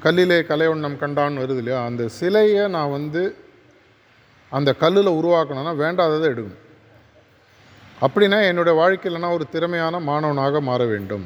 கல்லிலே 0.05 0.37
கலைவண்ணம் 0.49 0.99
கண்டான்னு 1.01 1.41
வருது 1.43 1.61
இல்லையா? 1.61 1.79
அந்த 1.89 2.03
சிலையை 2.19 2.63
நான் 2.75 2.93
வந்து 2.97 3.21
அந்த 4.57 4.69
கல்லில் 4.81 5.17
உருவாக்கணும்னா 5.19 5.73
வேண்டாததை 5.83 6.25
எடுக்கணும். 6.33 6.61
அப்படின்னா 8.05 8.39
என்னுடைய 8.49 8.73
வாழ்க்கையில் 8.79 9.21
நான் 9.23 9.35
ஒரு 9.37 9.45
திறமையான 9.55 9.99
மாணவனாக 10.09 10.61
மாற 10.69 10.83
வேண்டும். 10.93 11.25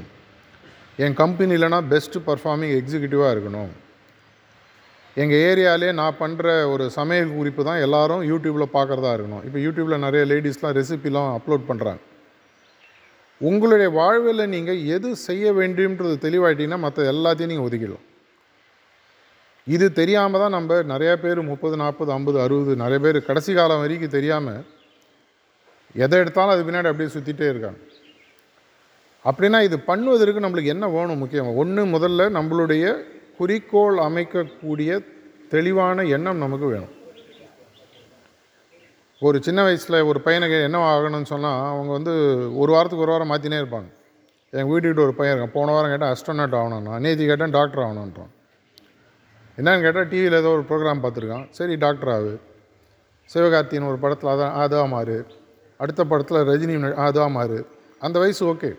என் 1.06 1.18
கம்பெனிலனா 1.22 1.80
பெஸ்ட்டு 1.94 2.24
பர்ஃபார்மிங் 2.28 2.76
எக்ஸிக்யூட்டிவாக 2.80 3.34
இருக்கணும். 3.36 3.72
எங்கள் 5.22 5.44
ஏரியாலே 5.50 5.90
நான் 6.02 6.20
பண்ணுற 6.24 6.48
ஒரு 6.74 6.86
சமையல் 6.98 7.36
குறிப்பு 7.38 7.62
தான் 7.70 7.84
எல்லோரும் 7.86 8.24
யூடியூப்பில் 8.32 8.74
பார்க்குறதா 8.78 9.12
இருக்கணும். 9.18 9.44
இப்போ 9.48 9.60
யூடியூப்பில் 9.66 10.06
நிறைய 10.06 10.24
லேடிஸ்லாம் 10.32 10.78
ரெசிபிலாம் 10.80 11.32
அப்லோட் 11.38 11.68
பண்ணுறாங்க 11.72 12.02
உங்களுடைய 13.42 13.90
வாழ்வில் 13.98 14.52
நீங்கள் 14.54 14.80
எது 14.96 15.10
செய்ய 15.28 15.52
வேண்டும்ன்றது 15.58 16.16
தெளிவாயிட்டீங்கன்னா 16.26 16.80
மற்ற 16.86 17.04
எல்லாத்தையும் 17.14 17.52
நீங்கள் 17.52 17.68
ஒதுக்கிடலாம். 17.68 18.06
இது 19.68 19.86
தெரியாமல் 20.00 20.42
தான் 20.44 20.56
நம்ம 20.58 20.80
நிறையா 20.94 21.14
பேர் 21.24 21.40
முப்பது 21.52 21.76
நாற்பது 21.82 22.12
ஐம்பது 22.16 22.38
அறுபது 22.46 22.74
நிறைய 22.84 23.00
பேர் 23.06 23.18
கடைசி 23.30 23.54
காலம் 23.54 23.82
வரைக்கும் 23.84 24.16
தெரியாமல் 24.18 24.62
எதை 26.04 26.18
எடுத்தாலும் 26.22 26.54
அது 26.54 26.66
பின்னாடி 26.68 26.90
அப்படியே 26.92 27.12
சுற்றிட்டே 27.16 27.48
இருக்காங்க. 27.52 27.80
அப்படின்னா 29.26 29.60
இது 29.68 29.78
பண்ணுவதற்கு 29.90 30.44
நம்மளுக்கு 30.46 30.74
என்ன 30.76 30.88
வேணும் 30.96 31.22
முக்கியமாக 31.24 31.62
ஒன்று 31.62 31.84
முதல்ல 31.96 32.30
நம்மளுடைய 32.38 32.86
குறிக்கோள் 33.40 33.98
அமைக்கக்கூடிய 34.08 34.92
தெளிவான 35.54 36.06
எண்ணம் 36.16 36.44
நமக்கு 36.44 36.68
வேணும். 36.74 36.94
ஒரு 39.22 39.38
சின்ன 39.46 39.60
வயசில் 39.64 40.06
ஒரு 40.10 40.20
பையனுக்கு 40.26 40.58
என்ன 40.66 40.80
ஆகணும்னு 40.90 41.30
சொன்னால் 41.32 41.62
அவங்க 41.70 41.92
வந்து 41.98 42.14
ஒரு 42.62 42.72
வாரத்துக்கு 42.76 43.06
ஒரு 43.06 43.14
வாரம் 43.14 43.32
மாற்றினே 43.32 43.60
இருப்பாங்க. 43.62 43.90
எங்கள் 44.54 44.70
வீட்டுக்கிட்ட 44.72 45.02
ஒரு 45.06 45.14
பையன் 45.20 45.34
இருக்கான். 45.34 45.56
போன 45.56 45.72
வாரம் 45.76 45.92
கேட்டால் 45.94 46.12
அஸ்ட்ரோனாட் 46.16 46.58
ஆகணும்னா 46.60 46.98
நேற்று 47.06 47.30
கேட்டேன் 47.30 47.56
டாக்டர் 47.58 47.84
ஆகணுன்றான் 47.86 48.32
என்னன்னு 49.58 49.86
கேட்டால் 49.86 50.08
டிவியில் 50.12 50.38
ஏதோ 50.42 50.52
ஒரு 50.58 50.64
ப்ரோக்ராம் 50.70 51.02
பார்த்துருக்கான். 51.06 51.48
சரி 51.58 51.76
டாக்டர் 51.86 52.12
ஆகு. 52.18 52.34
சிவகார்த்தின்னு 53.30 53.90
ஒரு 53.92 54.00
படத்தில் 54.04 54.32
அதான் 54.34 54.54
அதுவாக 54.64 54.88
மாறு. 54.94 55.18
அடுத்த 55.80 56.02
படத்தில் 56.12 56.46
ரஜினி 56.52 56.76
அதுவாக 57.08 57.30
மாறு. 57.38 57.60
அந்த 58.06 58.18
வயசு 58.24 58.44
ஓகே 58.54 58.72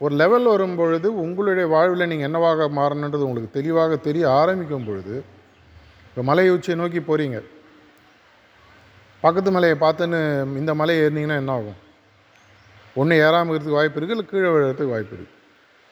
ஒரு 0.00 0.14
லெவல் 0.20 0.46
வரும் 0.52 0.78
பொழுது 0.78 1.08
உங்களுடைய 1.24 1.66
வாழ்வில் 1.74 2.10
நீங்கள் 2.10 2.28
என்னவாக 2.28 2.68
மாறணுன்றது 2.78 3.26
உங்களுக்கு 3.28 3.56
தெளிவாக 3.58 3.96
தெரிய 4.08 4.24
ஆரம்பிக்கும் 4.40 4.86
பொழுது 4.88 5.14
இப்போ 6.08 6.22
மலை 6.30 6.46
உச்சியை 6.54 6.76
நோக்கி 6.80 7.00
போகிறீங்க 7.10 7.38
பக்கத்து 9.24 9.50
மலையை 9.56 9.76
பார்த்துன்னு 9.84 10.18
இந்த 10.60 10.72
மலையை 10.80 11.02
ஏறினீங்கன்னா 11.04 11.36
என்ன 11.42 11.52
ஆகும்? 11.58 11.78
ஒன்று 13.00 13.14
ஏறாமல் 13.26 13.50
இருக்கிறதுக்கு 13.50 13.78
வாய்ப்பு 13.80 13.98
இருக்குது 13.98 14.16
இல்லை 14.16 14.26
கீழே 14.32 14.48
விழுறதுக்கு 14.54 14.92
வாய்ப்பு 14.94 15.14
இருக்குது 15.16 15.32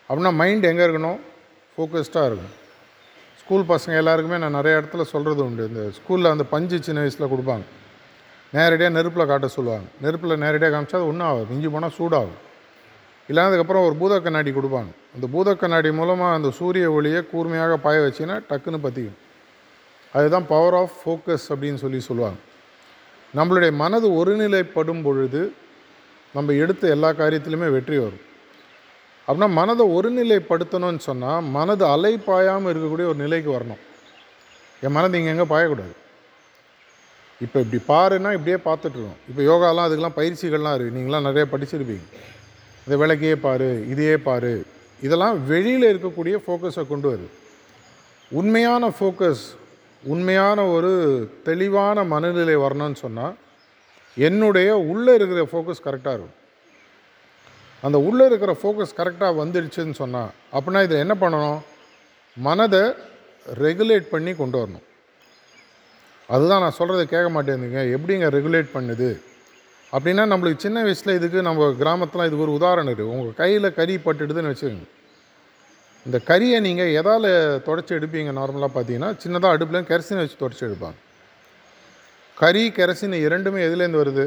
அப்படின்னா 0.08 0.32
மைண்ட் 0.40 0.66
எங்கே 0.70 0.84
இருக்கணும்? 0.86 1.20
ஃபோக்கஸ்டாக 1.74 2.28
இருக்கணும். 2.28 2.56
ஸ்கூல் 3.40 3.64
பசங்க 3.70 3.94
எல்லாருக்குமே 4.00 4.38
நான் 4.42 4.56
நிறைய 4.58 4.80
இடத்துல 4.80 5.04
சொல்கிறது 5.12 5.42
உண்டு. 5.46 5.64
இந்த 5.70 5.82
ஸ்கூலில் 5.98 6.32
அந்த 6.34 6.44
பஞ்சு 6.52 6.76
சின்ன 6.88 7.00
வயசில் 7.04 7.30
கொடுப்பாங்க. 7.32 7.64
நேரடியாக 8.56 8.94
நெருப்பில் 8.96 9.30
காட்ட 9.30 9.48
சொல்லுவாங்க. 9.56 9.86
நெருப்பில் 10.04 10.40
நேரடியாக 10.44 10.72
காமிச்சா 10.74 10.98
அது 11.00 11.08
ஒன்றும் 11.10 11.28
ஆகும் 11.30 11.50
மிஞ்சி 11.52 11.68
போனால் 11.74 11.94
சூடாகும். 11.98 12.38
இல்லாததுக்கப்புறம் 13.30 13.84
ஒரு 13.88 13.94
பூத 14.00 14.20
கண்ணாடி 14.26 14.50
கொடுப்பாங்க. 14.58 14.90
அந்த 15.16 15.26
பூத 15.34 15.54
கண்ணாடி 15.62 15.90
மூலமாக 16.00 16.38
அந்த 16.38 16.48
சூரிய 16.60 16.86
ஒளியை 16.98 17.20
கூர்மையாக 17.32 17.76
பாய 17.86 17.98
வச்சிங்கன்னா 18.06 18.38
டக்குன்னு 18.50 18.84
பற்றிக்கும் 18.86 19.20
அதுதான் 20.12 20.46
பவர் 20.54 20.76
ஆஃப் 20.80 20.96
ஃபோக்கஸ் 21.02 21.46
அப்படின்னு 21.52 21.80
சொல்லி 21.84 22.00
சொல்லுவாங்க. 22.08 22.38
நம்மளுடைய 23.38 23.72
மனது 23.82 24.06
ஒருநிலைப்படும் 24.18 25.02
பொழுது 25.06 25.42
நம்ம 26.36 26.54
எடுத்த 26.64 26.82
எல்லா 26.94 27.10
காரியத்திலுமே 27.20 27.68
வெற்றி 27.76 27.96
வரும். 28.02 28.26
அப்படின்னா 29.26 29.48
மனதை 29.60 29.84
ஒருநிலைப்படுத்தணும்னு 29.96 31.02
சொன்னால் 31.08 31.48
மனது 31.56 31.84
அலை 31.94 32.12
பாயாமல் 32.28 32.70
இருக்கக்கூடிய 32.72 33.06
ஒரு 33.12 33.18
நிலைக்கு 33.24 33.50
வரணும். 33.56 33.82
என் 34.84 34.94
மனது 34.96 35.18
இங்கே 35.18 35.32
எங்கே 35.34 35.46
பாயக்கூடாது. 35.54 35.94
இப்போ 37.44 37.58
இப்படி 37.64 37.78
பாருன்னா 37.92 38.30
இப்படியே 38.36 38.58
பார்த்துட்ருக்கோம் 38.66 39.20
இப்போ 39.30 39.40
யோகாலாம் 39.50 39.86
அதுக்கெலாம் 39.86 40.18
பயிற்சிகள்லாம் 40.18 40.74
இருக்குது 40.76 40.96
நீங்களாம் 40.98 41.26
நிறைய 41.28 41.44
படிச்சிருப்பீங்க. 41.52 42.06
இந்த 42.84 42.94
விளக்கையே 43.02 43.36
பாரு 43.46 43.70
இதையே 43.92 44.16
பாரு. 44.28 44.54
இதெல்லாம் 45.06 45.36
வெளியில் 45.52 45.90
இருக்கக்கூடிய 45.92 46.36
ஃபோக்கஸை 46.44 46.84
கொண்டு 46.90 47.06
வருது. 47.12 47.28
உண்மையான 48.40 48.92
ஃபோக்கஸ் 48.98 49.44
உண்மையான 50.04 50.66
ஒரு 50.66 50.92
தெளிவான 51.44 52.04
மனநிலை 52.04 52.56
வரணும்னு 52.56 52.94
சொன்னால் 52.94 53.34
என்னுடைய 54.16 54.78
உள்ளே 54.78 55.14
இருக்கிற 55.14 55.48
ஃபோக்கஸ் 55.52 55.84
கரெக்டாக 55.84 56.16
இருக்கும். 56.18 56.36
அந்த 57.82 57.98
உள்ளே 57.98 58.26
இருக்கிற 58.26 58.56
ஃபோக்கஸ் 58.62 58.96
கரெக்டாக 58.96 59.38
வந்துடுச்சுன்னு 59.42 59.92
சொன்னால் 59.92 60.30
அப்படின்னா 60.52 60.82
இதில் 60.82 61.04
என்ன 61.04 61.16
பண்ணணும்? 61.20 61.60
மனதை 62.36 62.80
ரெகுலேட் 63.60 64.06
பண்ணி 64.10 64.34
கொண்டு 64.34 64.58
வரணும். 64.58 64.84
அதுதான் 66.28 66.60
நான் 66.60 66.78
சொல்கிறத 66.78 67.04
கேட்க 67.04 67.28
மாட்டேங்குதுங்க. 67.36 67.82
எப்படிங்க 67.96 68.26
ரெகுலேட் 68.38 68.68
பண்ணுது? 68.74 69.20
அப்படின்னா 69.92 70.22
நம்மளுக்கு 70.32 70.56
சின்ன 70.56 70.82
வயசில் 70.82 71.14
இதுக்கு 71.14 71.42
நம்ம 71.42 71.72
கிராமத்தில் 71.72 72.26
இதுக்கு 72.26 72.44
ஒரு 72.44 72.52
உதாரணம் 72.52 72.88
இருக்குது 72.88 73.12
உங்கள் 73.14 73.34
கையில் 73.34 73.74
கறி 73.74 73.96
பட்டுடுதுன்னு 73.96 74.52
வச்சுக்கோங்க. 74.52 74.88
இந்த 76.06 76.18
கறியை 76.28 76.58
நீங்கள் 76.66 76.94
எதால் 77.00 77.28
தொடச்சி 77.66 77.92
எடுப்பீங்க 77.96 78.30
நார்மலாக 78.38 78.70
பார்த்தீங்கன்னா 78.76 79.10
சின்னதாக 79.22 79.56
அடுப்பில் 79.56 79.88
கெரசினை 79.90 80.22
வச்சு 80.22 80.38
தொடச்சி 80.40 80.64
எடுப்பாங்க. 80.68 80.96
கறி 82.40 82.62
கெரசின் 82.78 83.14
இரண்டுமே 83.26 83.60
எதுலேருந்து 83.66 84.02
வருது? 84.02 84.24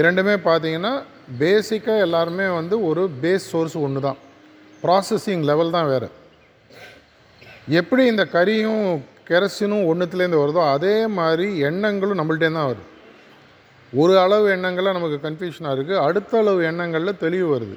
இரண்டுமே 0.00 0.34
பார்த்தீங்கன்னா 0.48 0.92
பேசிக்காக 1.40 2.04
எல்லாருமே 2.06 2.46
வந்து 2.58 2.76
ஒரு 2.88 3.02
பேஸ் 3.22 3.48
சோர்ஸ் 3.52 3.76
ஒன்று 3.86 4.00
தான் 4.06 4.20
ப்ராசஸிங் 4.84 5.44
லெவல் 5.50 5.74
தான் 5.76 5.90
வேறு. 5.92 6.08
எப்படி 7.80 8.02
இந்த 8.12 8.24
கறியும் 8.36 8.84
கெரசினும் 9.30 9.86
ஒன்றுத்துலேருந்து 9.90 10.42
வருதோ 10.42 10.62
அதே 10.76 10.96
மாதிரி 11.18 11.46
எண்ணங்களும் 11.68 12.20
நம்மள்டே 12.20 12.50
தான் 12.58 12.68
வருது. 12.70 12.86
ஒரு 13.92 14.14
அளவு 14.24 14.46
எண்ணங்களில் 14.56 14.96
நமக்கு 14.98 15.18
கன்ஃபியூஷனாக 15.26 15.74
இருக்குது 15.76 16.02
அடுத்த 16.06 16.38
அளவு 16.42 16.62
எண்ணங்களில் 16.70 17.20
தெளிவு 17.24 17.48
வருது. 17.54 17.76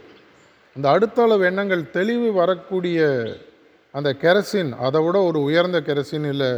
அந்த 0.77 0.89
அடுத்த 0.89 1.21
அளவு 1.23 1.43
எண்ணங்கள் 1.45 1.83
தெளிவு 1.91 2.27
வரக்கூடிய 2.33 2.97
அந்த 3.93 4.09
கெரசின் 4.23 4.71
அதை 4.85 4.99
விட 5.03 5.17
ஒரு 5.23 5.39
உயர்ந்த 5.41 5.79
கெரசின் 5.87 6.27
இல்லை 6.31 6.49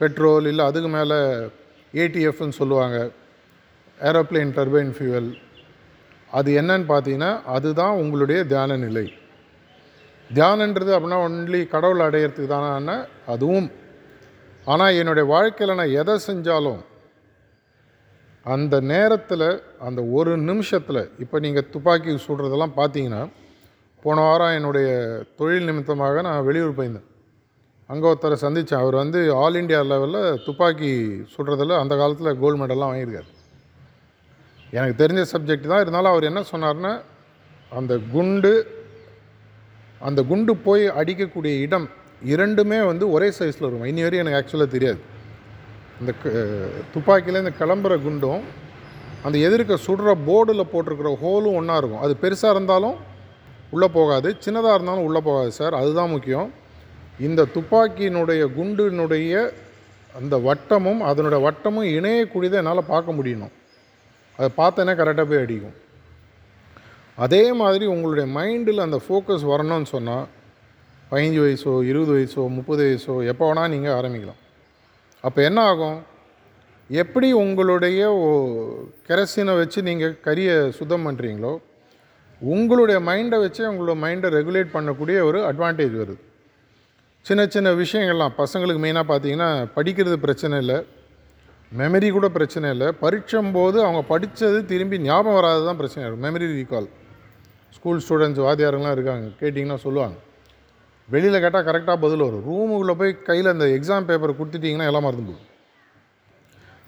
பெட்ரோல் 0.00 0.46
இல்லை 0.50 0.64
அதுக்கு 0.70 0.88
மேலே 0.88 1.18
ஏடிஎஃப்னு 1.94 2.56
சொல்லுவாங்க. 2.60 2.98
ஏரோப்ளேன் 4.00 4.50
டர்பைன் 4.56 4.90
ஃபியூவல் 4.96 5.28
அது 6.30 6.50
என்னன்னு 6.60 6.86
பார்த்தீங்கன்னா 6.88 7.30
அதுதான் 7.56 8.00
உங்களுடைய 8.02 8.40
தியான 8.52 8.76
நிலை. 8.76 9.06
தியானன்றது 10.30 10.92
அப்படின்னா 10.96 11.20
ஒன்லி 11.26 11.60
கடவுள் 11.74 12.04
அடையிறதுக்கு 12.06 12.50
தானே 12.54 12.96
அதுவும். 13.34 13.70
ஆனால் 14.64 14.98
என்னுடைய 15.02 15.28
வாழ்க்கையில் 15.34 15.78
நான் 15.82 15.96
எதை 16.00 16.16
செஞ்சாலும் 16.28 16.82
அந்த 18.46 18.74
நேரத்தில் 18.92 19.48
அந்த 19.86 20.00
ஒரு 20.18 20.34
நிமிஷத்தில் 20.50 21.02
இப்போ 21.24 21.36
நீங்கள் 21.38 21.70
துப்பாக்கி 21.76 22.18
சுடுறதெல்லாம் 22.26 22.78
பார்த்தீங்கன்னா 22.82 23.22
போன 24.04 24.22
வாரம் 24.26 24.54
என்னுடைய 24.58 24.88
தொழில் 25.38 25.68
நிமித்தமாக 25.68 26.22
நான் 26.26 26.46
வெளியூர் 26.48 26.76
போயிருந்தேன். 26.78 27.08
அங்கே 27.92 28.06
ஒருத்தரை 28.10 28.36
சந்தித்தேன் 28.42 28.82
அவர் 28.82 28.96
வந்து 29.02 29.20
ஆல் 29.42 29.56
இண்டியா 29.60 29.80
லெவலில் 29.92 30.22
துப்பாக்கி 30.46 30.90
சுடுறதில் 31.34 31.80
அந்த 31.82 31.94
காலத்தில் 32.00 32.38
கோல்டு 32.42 32.58
மெடல்லாம் 32.60 32.90
வாங்கியிருக்காரு. 32.92 33.28
எனக்கு 34.76 34.96
தெரிஞ்ச 35.02 35.22
சப்ஜெக்ட் 35.32 35.70
தான். 35.72 35.82
இருந்தாலும் 35.84 36.12
அவர் 36.12 36.28
என்ன 36.30 36.42
சொன்னார்னா 36.52 36.92
அந்த 37.78 37.94
குண்டு 38.14 38.52
அந்த 40.08 40.20
குண்டு 40.30 40.52
போய் 40.66 40.84
அடிக்கக்கூடிய 41.00 41.54
இடம் 41.66 41.86
இரண்டுமே 42.32 42.78
வந்து 42.90 43.04
ஒரே 43.14 43.28
சைஸில் 43.38 43.66
இருக்கும். 43.66 43.88
இனி 43.92 44.04
வரையும் 44.06 44.24
எனக்கு 44.24 44.40
ஆக்சுவலாக 44.40 44.70
தெரியாது. 44.76 45.00
இந்த 46.00 46.12
துப்பாக்கியில் 46.94 47.42
இந்த 47.42 47.54
கிளம்புற 47.62 47.94
குண்டும் 48.06 48.44
அந்த 49.26 49.36
எதிர்க்க 49.48 49.84
சுடுற 49.86 50.10
போர்டில் 50.28 50.70
போட்டிருக்கிற 50.72 51.10
ஹோலும் 51.24 51.58
ஒன்றா 51.60 51.76
இருக்கும். 51.80 52.04
அது 52.06 52.14
பெருசாக 52.22 52.54
இருந்தாலும் 52.56 52.96
உள்ளே 53.72 53.88
போகாது. 53.98 54.28
சின்னதாக 54.44 54.76
இருந்தாலும் 54.76 55.06
உள்ளே 55.08 55.20
போகாது 55.28 55.52
சார். 55.60 55.74
அதுதான் 55.80 56.12
முக்கியம். 56.14 56.48
இந்த 57.26 57.40
துப்பாக்கியினுடைய 57.54 58.42
குண்டினுடைய 58.58 59.32
அந்த 60.18 60.34
வட்டமும் 60.48 61.00
அதனுடைய 61.10 61.40
வட்டமும் 61.46 61.88
இணையக்கூடியதை 61.98 62.56
என்னால் 62.60 62.90
பார்க்க 62.92 63.18
முடியணும். 63.18 63.54
அதை 64.38 64.48
பார்த்தேன்னா 64.60 64.94
கரெக்டாக 65.00 65.26
போய் 65.30 65.42
அடிக்கும். 65.44 65.76
அதே 67.24 67.42
மாதிரி 67.60 67.84
உங்களுடைய 67.94 68.26
மைண்டில் 68.38 68.84
அந்த 68.86 68.98
ஃபோக்கஸ் 69.04 69.44
வரணும்னு 69.50 69.88
சொன்னால் 69.92 70.24
பதினஞ்சு 71.10 71.40
வயசோ 71.44 71.72
இருபது 71.90 72.12
வயசோ 72.16 72.42
முப்பது 72.56 72.82
வயசோ 72.86 73.14
எப்போ 73.32 73.44
வேணால் 73.48 73.72
நீங்கள் 73.74 73.96
ஆரம்பிக்கலாம். 73.98 74.40
அப்போ 75.24 75.40
என்ன 75.48 75.60
ஆகும்? 75.70 75.98
எப்படி 76.90 77.28
உங்களுடைய 77.42 78.00
கெரசினை 79.08 79.52
வச்சு 79.60 79.82
நீங்கள் 79.82 80.18
கரியை 80.26 80.56
சுத்தம் 80.78 81.06
பண்ணுறீங்களோ 81.06 81.52
உங்களுடைய 82.40 83.00
மைண்டை 83.00 83.40
வச்சு 83.40 83.72
உங்களோட 83.72 83.98
மைண்டை 83.98 84.28
ரெகுலேட் 84.28 84.74
பண்ணக்கூடிய 84.74 85.22
ஒரு 85.22 85.38
அட்வான்டேஜ் 85.38 85.96
வருது. 86.02 86.18
சின்ன 87.20 87.46
சின்ன 87.46 87.72
விஷயங்கள்லாம் 87.72 88.32
பசங்களுக்கு 88.38 88.82
மெயினாக 88.84 89.02
பார்த்தீங்கன்னா 89.08 89.66
படிக்கிறது 89.76 90.12
பிரச்சனை 90.12 90.58
இல்லை. 90.58 90.86
மெமரி 91.78 92.10
கூட 92.10 92.28
பிரச்சனை 92.28 92.70
இல்லை. 92.70 92.92
பரீட்சம் 92.92 93.52
போது 93.52 93.82
அவங்க 93.82 94.02
படித்தது 94.02 94.66
திரும்பி 94.66 94.98
ஞாபகம் 94.98 95.34
வராது 95.34 95.64
தான் 95.64 95.76
பிரச்சனை. 95.76 96.08
இருக்கும் 96.08 96.28
மெமரி 96.28 96.44
ரீகால் 96.44 96.88
ஸ்கூல் 97.70 98.02
ஸ்டூடெண்ட்ஸ் 98.08 98.40
வாத்தியாருங்களாம் 98.40 98.92
இருக்காங்க. 98.92 99.28
கேட்டிங்கன்னா 99.40 99.76
சொல்லுவாங்க. 99.76 100.16
வெளியில் 101.10 101.40
கேட்டால் 101.40 101.64
கரெக்டாக 101.64 101.96
பதில் 101.96 102.18
வரும். 102.18 102.44
ரூமுக்குள்ளே 102.50 102.94
போய் 102.94 103.22
கையில் 103.22 103.46
அந்த 103.46 103.64
எக்ஸாம் 103.64 104.08
பேப்பரை 104.08 104.34
கொடுத்துட்டிங்கன்னா 104.36 104.86
எல்லாம் 104.86 105.02
மறந்து 105.02 105.32
போகும். 105.32 105.52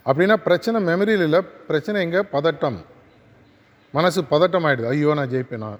அப்படின்னா 0.06 0.36
பிரச்சனை 0.36 0.84
மெமரியில் 0.84 1.22
இல்லை. 1.22 1.40
பிரச்சனை 1.40 2.02
எங்கே? 2.02 2.18
பதட்டம். 2.18 2.84
மனசு 3.96 4.20
பதட்டம் 4.32 4.66
ஆகிடுது 4.68 4.88
ஐயோ 4.92 5.12
நான் 5.18 5.32
ஜெயிப்பேனா? 5.34 5.70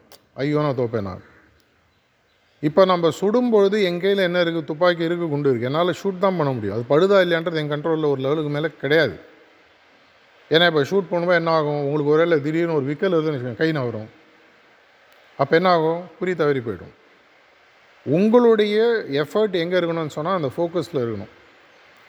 ஐயோ 0.43 0.59
நான் 0.67 0.79
தோப்பேனா? 0.83 1.15
இப்போ 2.63 2.83
நம்ம 2.91 3.09
சுடும்பொழுது 3.21 3.77
என் 3.89 4.03
கையில் 4.03 4.27
என்ன 4.27 4.39
இருக்குது 4.45 4.69
துப்பாக்கி 4.69 5.03
இருக்குது 5.07 5.31
குண்டு 5.33 5.51
இருக்குது 5.51 5.71
என்னால் 5.71 5.99
ஷூட் 6.01 6.23
தான் 6.25 6.39
பண்ண 6.39 6.51
முடியும். 6.57 6.77
அது 6.77 6.85
படுதா 6.93 7.17
இல்லையான்றது 7.25 7.61
என் 7.63 7.73
கண்ட்ரோலில் 7.73 8.13
ஒரு 8.13 8.21
லெவலுக்கு 8.27 8.53
மேலே 8.57 8.69
கிடையாது. 8.83 9.17
ஏன்னா 10.55 10.67
இப்போ 10.71 10.83
ஷூட் 10.91 11.11
பண்ணும்போது 11.11 11.41
என்ன 11.41 11.53
ஆகும்? 11.59 11.81
உங்களுக்கு 11.87 12.13
ஒரே 12.15 12.25
திடீர்னு 12.47 12.77
ஒரு 12.79 12.87
விக்கல் 12.91 13.17
வருதுன்னு 13.17 13.37
வச்சுக்கோங்க 13.37 13.63
கை 13.63 13.71
நவரும் 13.79 14.11
அப்போ 15.39 15.55
என்ன 15.59 15.71
ஆகும்? 15.77 16.01
குறி 16.19 16.33
தவறி 16.43 16.61
போயிடும். 16.67 16.95
உங்களுடைய 18.17 18.77
எஃபர்ட் 19.23 19.57
எங்கே 19.63 19.77
இருக்கணும்னு 19.79 20.15
சொன்னால் 20.17 20.39
அந்த 20.41 20.51
ஃபோக்கஸில் 20.57 21.01
இருக்கணும். 21.05 21.33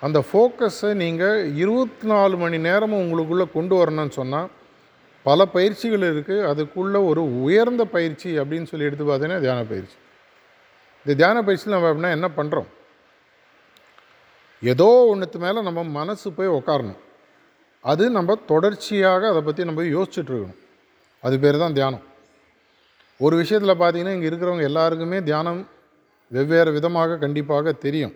அந்த 0.01 0.19
ஃபோக்கஸை 0.29 0.91
நீங்கள் 1.03 1.39
இருபத்தி 1.63 2.07
நாலு 2.11 2.35
மணி 2.43 2.57
நேரமும் 2.67 3.01
உங்களுக்குள்ளே 3.03 3.47
கொண்டு 3.57 3.75
வரணும்னு 3.79 4.15
சொன்னால் 4.19 4.49
பல 5.27 5.45
பயிற்சிகள் 5.55 6.03
இருக்குது 6.11 6.47
அதுக்குள்ளே 6.49 6.99
ஒரு 7.11 7.21
உயர்ந்த 7.45 7.83
பயிற்சி 7.95 8.29
அப்படின்னு 8.41 8.69
சொல்லி 8.71 8.87
எடுத்து 8.87 9.05
பார்த்தீங்கன்னா 9.07 9.43
தியான 9.45 9.63
பயிற்சி. 9.71 9.97
இந்த 11.03 11.15
தியான 11.21 11.41
பயிற்சியில் 11.47 11.75
நம்ம 11.75 11.89
அப்படின்னா 11.91 12.11
என்ன 12.17 12.27
பண்ணுறோம் 12.37 12.69
ஏதோ 14.61 14.89
ஒன்றுத்து 15.11 15.37
மேலே 15.45 15.59
நம்ம 15.67 15.81
மனசு 15.97 16.27
போய் 16.37 16.55
உக்காரணும். 16.59 17.01
அது 17.91 18.03
நம்ம 18.17 18.35
தொடர்ச்சியாக 18.51 19.27
அதை 19.31 19.41
பற்றி 19.47 19.67
நம்ம 19.69 19.83
யோசிச்சுட்ருக்கணும் 19.95 20.61
அது 21.23 21.35
பேர் 21.43 21.63
தான் 21.63 21.75
தியானம். 21.77 22.05
ஒரு 23.25 23.35
விஷயத்தில் 23.41 23.79
பார்த்தீங்கன்னா 23.81 24.15
இங்கே 24.15 24.29
இருக்கிறவங்க 24.29 24.65
எல்லாருக்குமே 24.71 25.19
தியானம் 25.29 25.61
வெவ்வேறு 26.35 26.71
விதமாக 26.77 27.19
கண்டிப்பாக 27.23 27.73
தெரியும். 27.85 28.15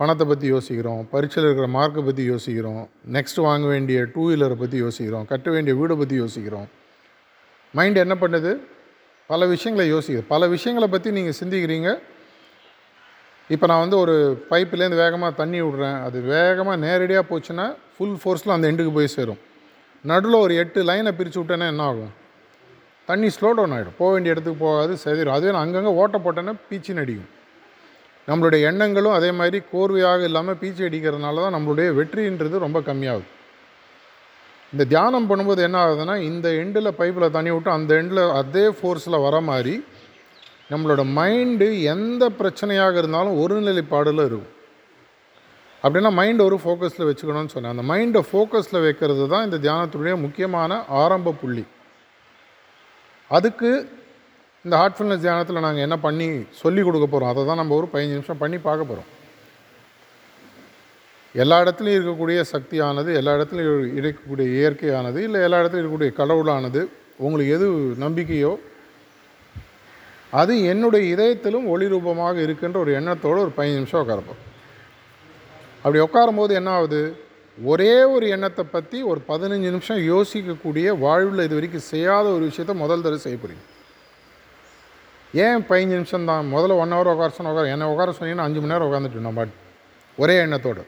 பணத்தை 0.00 0.24
பற்றி 0.26 0.46
யோசிக்கிறோம் 0.54 1.00
பரீட்சையில் 1.12 1.46
இருக்கிற 1.48 1.66
மார்க்கை 1.76 2.02
பற்றி 2.04 2.22
யோசிக்கிறோம் 2.32 2.82
நெக்ஸ்ட் 3.16 3.40
வாங்க 3.46 3.66
வேண்டிய 3.72 3.98
டூ 4.12 4.22
வீலரை 4.28 4.56
பற்றி 4.60 4.76
யோசிக்கிறோம் 4.84 5.24
கட்ட 5.32 5.48
வேண்டிய 5.54 5.72
வீடை 5.80 5.94
பற்றி 6.02 6.16
யோசிக்கிறோம். 6.20 6.68
மைண்ட் 7.74 7.98
என்ன 8.04 8.14
பண்ணுது? 8.22 8.52
பல 9.30 9.46
விஷயங்களை 9.52 9.84
யோசிக்குது. 9.94 10.24
பல 10.34 10.46
விஷயங்களை 10.54 10.86
பற்றி 10.94 11.10
நீங்கள் 11.16 11.36
சிந்திக்கிறீங்க. 11.40 11.90
இப்போ 13.54 13.66
நான் 13.70 13.82
வந்து 13.84 13.96
ஒரு 14.04 14.14
பைப்புலேருந்து 14.50 15.00
வேகமாக 15.02 15.32
தண்ணி 15.40 15.60
விட்றேன். 15.66 15.98
அது 16.06 16.18
வேகமாக 16.32 16.76
நேரடியாக 16.86 17.24
போச்சுன்னா 17.30 17.66
ஃபுல் 17.94 18.16
ஃபோர்ஸில் 18.22 18.54
அந்த 18.56 18.70
எண்டுக்கு 18.70 18.94
போய் 18.96 19.14
சேரும். 19.16 19.40
நடுவில் 20.04 20.42
ஒரு 20.44 20.54
எட்டு 20.62 20.80
லைனை 20.90 21.12
பிரித்து 21.18 21.40
விட்டேன்னா 21.40 21.68
என்ன 21.72 21.84
ஆகும்? 21.90 22.12
தண்ணி 23.08 23.28
ஸ்லோ 23.36 23.50
டவுன் 23.58 23.74
ஆகிடும் 23.76 23.98
போக 24.00 24.10
வேண்டிய 24.14 24.34
இடத்துக்கு 24.34 24.60
போகாது 24.66 24.94
செதிரும் 25.04 25.36
அதுவே 25.36 25.52
நான் 25.56 25.66
அங்கங்கே 25.66 25.92
ஓட்ட 26.00 26.18
போட்டேன்னா 26.24 26.54
பீச்சின்னு 26.70 27.04
அடிக்கும். 27.04 27.30
நம்மளுடைய 28.30 28.60
எண்ணங்களும் 28.70 29.16
அதே 29.18 29.30
மாதிரி 29.40 29.58
கோர்வையாக 29.72 30.22
இல்லாமல் 30.30 30.58
பீச்சு 30.62 30.82
அடிக்கிறதுனால 30.88 31.42
தான் 31.44 31.56
நம்மளுடைய 31.56 31.88
வெற்றின்றது 31.98 32.64
ரொம்ப 32.66 32.80
கம்மியாகுது. 32.88 33.28
இந்த 34.72 34.84
தியானம் 34.92 35.28
பண்ணும்போது 35.30 35.60
என்ன 35.66 35.78
ஆகுதுன்னா 35.84 36.14
இந்த 36.30 36.48
எண்டில் 36.62 36.96
பைப்பில் 36.98 37.34
தண்ணி 37.36 37.50
விட்டு 37.54 37.70
அந்த 37.76 37.90
எண்டில் 38.00 38.22
அதே 38.40 38.64
ஃபோர்ஸில் 38.78 39.24
வர 39.26 39.36
மாதிரி 39.50 39.74
நம்மளோட 40.72 41.02
மைண்டு 41.18 41.68
எந்த 41.92 42.24
பிரச்சனையாக 42.40 42.94
இருந்தாலும் 43.02 43.38
ஒரு 43.42 43.56
நிலைப்பாடில் 43.68 44.22
இருக்கும். 44.28 44.50
அப்படின்னா 45.84 46.10
மைண்டை 46.20 46.42
ஒரு 46.48 46.56
ஃபோக்கஸில் 46.62 47.08
வச்சுக்கணும்னு 47.08 47.54
சொன்னேன். 47.54 47.74
அந்த 47.74 47.84
மைண்டை 47.92 48.20
ஃபோக்கஸில் 48.28 48.84
வைக்கிறது 48.86 49.24
தான் 49.32 49.46
இந்த 49.48 49.58
தியானத்துடைய 49.64 50.14
முக்கியமான 50.24 50.78
ஆரம்ப 51.02 51.34
புள்ளி. 51.40 51.64
அதுக்கு 53.38 53.70
இந்த 54.64 54.74
ஹார்ட்ஃபுல்னஸ் 54.78 55.22
தியானத்தில் 55.22 55.64
நாங்கள் 55.64 55.86
என்ன 55.86 55.96
பண்ணி 56.00 56.26
சொல்லி 56.58 56.80
கொடுக்க 56.82 57.06
போகிறோம் 57.06 57.30
அதை 57.30 57.42
தான் 57.44 57.60
நம்ம 57.60 57.74
ஒரு 57.76 57.86
பதினஞ்சு 57.92 58.16
நிமிஷம் 58.16 58.40
பண்ணி 58.40 58.58
பார்க்க 58.64 58.90
போகிறோம் 58.90 59.08
எல்லா 61.34 61.56
இடத்துலையும் 61.62 61.98
இருக்கக்கூடிய 61.98 62.38
சக்தியானது 62.50 63.10
எல்லா 63.18 63.32
இடத்துலையும் 63.36 63.70
இருக்கக்கூடிய 64.00 64.46
இயற்கையானது 64.56 65.18
இல்லை 65.26 65.40
எல்லா 65.46 65.60
இடத்துலையும் 65.60 65.84
இருக்கக்கூடிய 65.84 66.12
கடவுளானது 66.18 66.80
உங்களுக்கு 67.20 67.54
எது 67.56 67.66
நம்பிக்கையோ 68.02 68.52
அது 70.32 70.52
என்னுடைய 70.72 71.04
இதயத்திலும் 71.14 71.66
ஒளி 71.70 71.86
ரூபமாக 71.88 72.36
இருக்கின்ற 72.42 72.76
ஒரு 72.82 72.92
எண்ணத்தோடு 72.98 73.40
ஒரு 73.40 73.52
பதினஞ்சு 73.56 73.80
நிமிஷம் 73.80 74.02
உட்காரப்போம் 74.02 74.40
அப்படி 75.84 75.98
உட்காரும்போது 76.04 76.52
என்ன 76.56 76.70
ஆகுது? 76.76 77.02
ஒரே 77.58 77.94
ஒரு 78.12 78.26
எண்ணத்தை 78.34 78.64
பற்றி 78.68 78.98
ஒரு 79.08 79.20
பதினஞ்சு 79.28 79.68
நிமிஷம் 79.70 80.00
யோசிக்கக்கூடிய 80.08 80.88
வாழ்வில் 81.00 81.46
இது 81.46 81.58
வரைக்கும் 81.58 81.88
செய்யாத 81.88 82.26
ஒரு 82.32 82.44
விஷயத்த 82.48 82.74
முதல் 82.80 83.04
தடவை 83.04 83.20
செய்ய 83.20 83.38
புரியும் 83.38 83.66
ஏன் 85.32 85.64
பதினஞ்சு 85.68 85.96
நிமிஷம் 85.98 86.24
தான்? 86.24 86.44
முதல்ல 86.54 86.76
ஒன் 86.82 86.92
ஹவர் 86.92 87.12
உட்கார 87.12 87.28
சொன்ன 87.28 87.50
உட்கார 87.52 87.68
என்னை 87.68 87.86
உட்கார 87.86 88.14
சொன்னீங்கன்னா 88.18 88.46
அஞ்சு 88.46 88.60
மணி 88.60 88.72
நேரம் 88.72 88.88
உட்காந்துட்டு 88.90 89.26
நான் 89.26 89.34
பாட்டு. 89.34 89.54
ஒரே 90.16 90.38
எண்ணத்தோடு. 90.38 90.82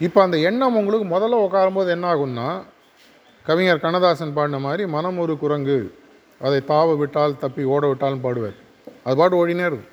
இப்போ 0.00 0.22
அந்த 0.22 0.38
எண்ணம் 0.38 0.76
உங்களுக்கு 0.76 1.06
முதல்ல 1.16 1.40
உட்காரும்போது 1.46 1.88
என்ன 1.88 2.14
ஆகும்னா 2.14 2.62
கவிஞர் 3.46 3.80
கண்ணதாசன் 3.80 4.32
பாடின 4.32 4.58
மாதிரி 4.58 4.86
மனம் 4.86 5.18
ஒரு 5.18 5.38
குரங்கு. 5.38 5.98
அதை 6.40 6.62
தாவ 6.68 6.96
விட்டால் 6.96 7.38
தப்பி 7.38 7.64
ஓட 7.64 7.86
விட்டாலும் 7.86 8.24
பாடுவார். 8.24 8.56
அது 9.04 9.16
பாட்டு 9.16 9.46
ஓடினே 9.46 9.66
இருக்கும். 9.70 9.90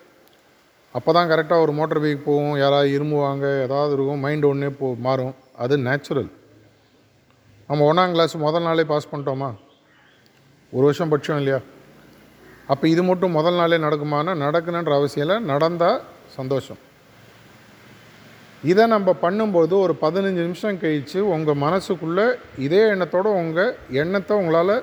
அப்போ 0.91 1.12
தான் 1.12 1.30
கரெக்டாக 1.30 1.62
ஒரு 1.62 1.72
மோட்டர் 1.72 2.02
பைக் 2.02 2.26
போகும். 2.26 2.58
யாராவது 2.58 3.00
இருமுவாங்க 3.00 3.62
ஏதாவது 3.62 3.93
இருக்கும். 3.93 4.24
மைண்டு 4.26 4.48
ஒன்றே 4.48 4.69
போ 4.69 4.95
மாறும். 5.00 5.36
அது 5.58 5.78
நேச்சுரல் 5.78 6.32
நம்ம 7.67 7.93
ஒன்றாம் 7.93 8.12
கிளாஸ் 8.12 8.38
முதல் 8.38 8.62
நாளே 8.62 8.84
பாஸ் 8.84 9.10
பண்ணிட்டோமா? 9.12 9.54
ஒரு 10.72 10.84
வருஷம் 10.84 11.10
பட்சம் 11.10 11.38
இல்லையா? 11.38 11.60
அப்போ 12.71 12.86
இது 12.93 13.01
மட்டும் 13.10 13.36
முதல் 13.38 13.58
நாளே 13.60 13.77
நடக்குமானா 13.86 14.34
நடக்கணுன்ற 14.45 14.93
அவசியம் 14.99 15.25
இல்லை 15.25 15.38
நடந்தால் 15.51 15.99
சந்தோஷம். 16.38 16.79
இதை 18.71 18.84
நம்ம 18.93 19.10
பண்ணும்போது 19.23 19.73
ஒரு 19.86 19.93
பதினஞ்சு 20.03 20.41
நிமிஷம் 20.47 20.79
கழித்து 20.82 21.19
உங்கள் 21.36 21.62
மனசுக்குள்ளே 21.65 22.25
இதே 22.65 22.82
எண்ணத்தோடு 22.93 23.29
உங்கள் 23.41 23.71
எண்ணத்தை 24.01 24.34
உங்களால் 24.41 24.75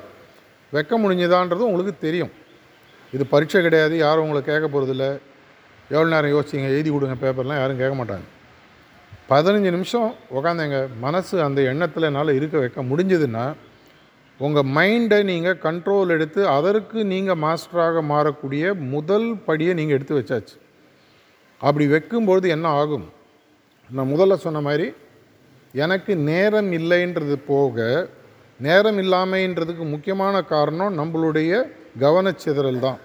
வைக்க 0.72 0.94
முடிஞ்சுதான்றது 1.02 1.68
உங்களுக்கு 1.70 1.94
தெரியும். 2.06 2.32
இது 3.12 3.24
பரீட்சை 3.32 3.60
கிடையாது 3.66 3.94
யாரும் 4.04 4.24
உங்களை 4.26 4.40
கேட்க 4.48 4.66
போகிறதில்ல 4.68 5.06
எவ்வளோ 5.94 6.08
நேரம் 6.14 6.34
யோசிச்சிங்க 6.34 6.70
எழுதி 6.76 6.90
கொடுங்க 6.92 7.16
பேப்பர்லாம் 7.24 7.60
யாரும் 7.60 7.80
கேட்க 7.82 7.94
மாட்டாங்க. 8.00 8.26
பதினஞ்சு 9.30 9.70
நிமிஷம் 9.76 10.08
உக்காந்தேங்க 10.36 10.78
மனசு 11.04 11.36
அந்த 11.46 11.60
எண்ணத்தில் 11.70 12.08
என்னால் 12.08 12.36
இருக்க 12.38 12.56
வைக்க 12.64 12.80
முடிஞ்சதுன்னா 12.90 13.44
உங்கள் 14.44 14.68
மைண்டை 14.76 15.18
நீங்கள் 15.30 15.60
கண்ட்ரோல் 15.66 16.12
எடுத்து 16.14 16.40
அதற்கு 16.56 16.98
நீங்கள் 17.12 17.40
மாஸ்டராக 17.44 18.02
மாறக்கூடிய 18.12 18.74
முதல் 18.94 19.28
படியை 19.46 19.72
நீங்கள் 19.78 19.96
எடுத்து 19.98 20.18
வச்சாச்சு. 20.18 20.56
அப்படி 21.60 21.84
வைக்கும்பொழுது 21.92 22.46
என்ன 22.56 22.66
ஆகும்? 22.80 23.06
நான் 23.90 24.12
முதல்ல 24.12 24.36
சொன்ன 24.44 24.60
மாதிரி 24.68 24.86
எனக்கு 25.84 26.12
நேரம் 26.30 26.70
இல்லைன்றது 26.78 27.36
போக 27.50 27.86
நேரம் 28.60 28.98
இல்லாமைன்றதுக்கு 29.02 29.84
முக்கியமான 29.94 30.36
காரணம் 30.52 30.94
நம்மளுடைய 31.00 31.52
கவனச்சிதறல் 32.04 32.84
தான். 32.86 33.00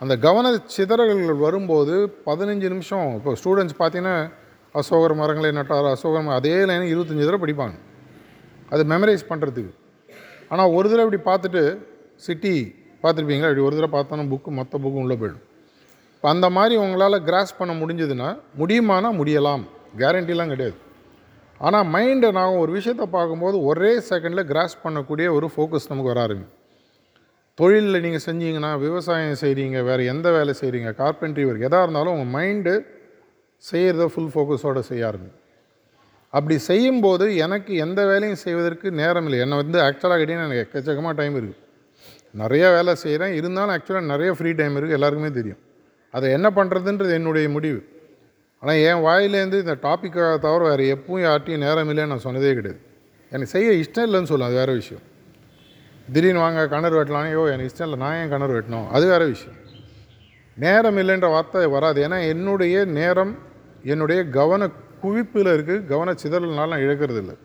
அந்த 0.00 0.14
கவன 0.26 0.46
சிதறல்கள் 0.76 1.42
வரும்போது 1.46 1.94
பதினஞ்சு 2.28 2.68
நிமிஷம் 2.74 3.08
இப்போ 3.18 3.32
ஸ்டூடெண்ட்ஸ் 3.40 3.80
பார்த்தீங்கன்னா 3.82 4.16
அசோகர் 4.80 5.14
மரங்களை 5.20 5.50
நட்டார் 5.58 5.88
அசோகர் 5.96 6.36
அதே 6.38 6.56
லைன் 6.68 6.90
இருபத்தஞ்சி 6.92 7.24
தடவை 7.26 7.40
படிப்பாங்க. 7.44 7.76
அது 8.74 8.82
மெமரைஸ் 8.92 9.30
பண்ணுறதுக்கு 9.30 9.72
ஆனால் 10.52 10.72
ஒரு 10.76 10.86
தடவை 10.90 11.04
இப்படி 11.06 11.22
பார்த்துட்டு 11.30 11.62
சிட்டி 12.26 12.54
பார்த்துருப்பீங்களா? 13.02 13.50
இப்படி 13.50 13.66
ஒரு 13.68 13.76
தடவை 13.76 13.92
பார்த்தோன்னா 13.96 14.24
புக்கு 14.32 14.50
மொத்த 14.60 14.74
புக்கும் 14.84 15.04
உள்ளே 15.04 15.16
போயிடும். 15.20 15.44
இப்போ 16.16 16.28
அந்த 16.34 16.48
மாதிரி 16.56 16.74
உங்களால் 16.84 17.24
கிராஸ் 17.28 17.58
பண்ண 17.60 17.72
முடிஞ்சதுன்னா 17.82 18.30
முடியுமானா 18.60 19.08
முடியலாம். 19.20 19.64
கேரண்டிலாம் 20.00 20.52
கிடையாது. 20.54 20.76
ஆனால் 21.66 21.88
மைண்டை 21.94 22.28
நான் 22.38 22.60
ஒரு 22.62 22.70
விஷயத்தை 22.78 23.06
பார்க்கும்போது 23.16 23.56
ஒரே 23.70 23.90
செகண்டில் 24.10 24.48
கிராஸ் 24.52 24.76
பண்ணக்கூடிய 24.84 25.26
ஒரு 25.36 25.48
ஃபோக்கஸ் 25.54 25.90
நமக்கு 25.90 26.12
வர 26.12 26.20
ஆரம்பிக்கும். 26.26 26.58
தொழிலில் 27.58 28.04
நீங்கள் 28.04 28.24
செஞ்சீங்கன்னா 28.28 28.70
விவசாயம் 28.86 29.40
செய்கிறீங்க 29.42 29.80
வேறு 29.88 30.02
எந்த 30.12 30.28
வேலை 30.36 30.52
செய்கிறீங்க 30.60 30.90
கார்பென்ட்ரி 31.02 31.44
ஒர்க் 31.48 31.66
எதாக 31.68 31.84
இருந்தாலும் 31.86 32.14
உங்கள் 32.16 32.32
மைண்டு 32.36 32.74
செய்கிறத 33.64 34.06
ஃபுல் 34.12 34.32
ஃபோக்கஸோடு 34.34 34.82
செய்ய 34.90 35.08
ஆரம்பிக்கும். 35.10 35.41
அப்படி 36.36 36.56
செய்யும்போது 36.68 37.24
எனக்கு 37.44 37.72
எந்த 37.84 38.00
வேலையும் 38.10 38.40
செய்வதற்கு 38.44 38.86
நேரம் 39.00 39.26
இல்லை. 39.28 39.38
என்னை 39.44 39.56
வந்து 39.62 39.78
ஆக்சுவலாக 39.86 40.18
கேட்டிங்கன்னா 40.20 40.48
எனக்கு 40.48 40.64
எக்கச்சக்கமாக 40.66 41.14
டைம் 41.20 41.34
இருக்குது 41.38 41.60
நிறைய 42.42 42.64
வேலை 42.74 42.92
செய்கிறேன் 43.02 43.32
இருந்தாலும் 43.38 43.74
ஆக்சுவலாக 43.74 44.10
நிறைய 44.12 44.30
ஃப்ரீ 44.36 44.50
டைம் 44.60 44.76
இருக்குது 44.78 44.96
எல்லாருக்குமே 44.98 45.30
தெரியும். 45.38 45.60
அதை 46.14 46.26
என்ன 46.36 46.48
பண்ணுறதுன்றது 46.58 47.12
என்னுடைய 47.18 47.48
முடிவு. 47.56 47.80
ஆனால் 48.62 48.80
என் 48.88 49.02
வாயிலேருந்து 49.06 49.58
இந்த 49.64 49.74
டாப்பிக்காக 49.86 50.34
தவிர 50.46 50.62
வேறு 50.70 50.84
எப்பவும் 50.94 51.24
யார்ட்டையும் 51.28 51.64
நேரம் 51.66 51.90
இல்லைன்னு 51.92 52.12
நான் 52.12 52.26
சொன்னதே 52.26 52.52
கிடையாது. 52.58 52.80
எனக்கு 53.32 53.52
செய்ய 53.54 53.70
இஷ்டம் 53.82 54.06
இல்லைன்னு 54.08 54.30
சொல்லுவேன் 54.32 54.50
அது 54.50 54.60
வேறு 54.62 54.72
விஷயம். 54.82 55.04
திடீர்னு 56.14 56.42
வாங்க 56.44 56.62
கணர் 56.74 56.96
வெட்டலாம் 56.98 57.26
ஐயோ 57.30 57.42
எனக்கு 57.54 57.70
இஷ்டம் 57.70 57.88
இல்லை. 57.88 57.98
நான் 58.04 58.16
ஏன் 58.20 58.32
கணர் 58.34 58.54
வெட்டணும்? 58.56 58.86
அது 58.96 59.04
வேறு 59.12 59.26
விஷயம். 59.34 59.58
நேரம் 60.64 60.98
இல்லைன்ற 61.02 61.28
வார்த்தை 61.34 61.66
வராது. 61.76 61.98
ஏன்னா 62.06 62.18
என்னுடைய 62.32 62.84
நேரம் 62.98 63.34
என்னுடைய 63.92 64.22
கவன 64.38 64.68
குவிப்பில் 65.02 65.50
இருக்குது 65.54 65.86
கவன 65.90 66.14
சிதறல்னால 66.22 66.70
நான் 66.72 66.84
இழக்கிறது 66.86 67.20
இல்லை 67.22 67.36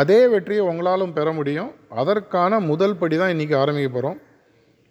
அதே 0.00 0.20
வெற்றியை 0.32 0.62
உங்களாலும் 0.70 1.16
பெற 1.16 1.28
முடியும். 1.38 1.70
அதற்கான 2.00 2.60
முதல் 2.70 2.98
படி 3.00 3.16
தான் 3.22 3.32
இன்றைக்கி 3.34 3.54
ஆரம்பிக்க 3.62 3.90
போகிறோம் 3.90 4.18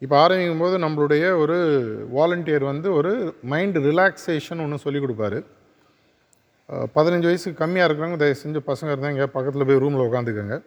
இப்போ 0.03 0.15
ஆரம்பிக்கும் 0.23 0.63
போது 0.63 0.75
நம்மளுடைய 0.83 1.23
ஒரு 1.41 1.57
வாலண்டியர் 2.15 2.65
வந்து 2.71 2.87
ஒரு 2.99 3.11
மைண்ட் 3.51 3.77
ரிலாக்ஸேஷன் 3.89 4.61
ஒன்று 4.63 4.83
சொல்லிக் 4.85 5.03
கொடுப்பாரு. 5.03 5.39
பதினஞ்சு 6.97 7.27
வயசுக்கு 7.29 7.61
கம்மியாக 7.61 7.87
இருக்கிறவங்க 7.87 8.19
தயவு 8.23 8.41
செஞ்சு 8.43 8.59
பசங்க 8.69 8.91
இருந்தால் 8.91 9.11
இருந்தாங்க 9.11 9.33
பக்கத்தில் 9.35 9.67
போய் 9.69 9.81
ரூமில் 9.83 10.05
உட்காந்துக்கோங்க 10.07 10.57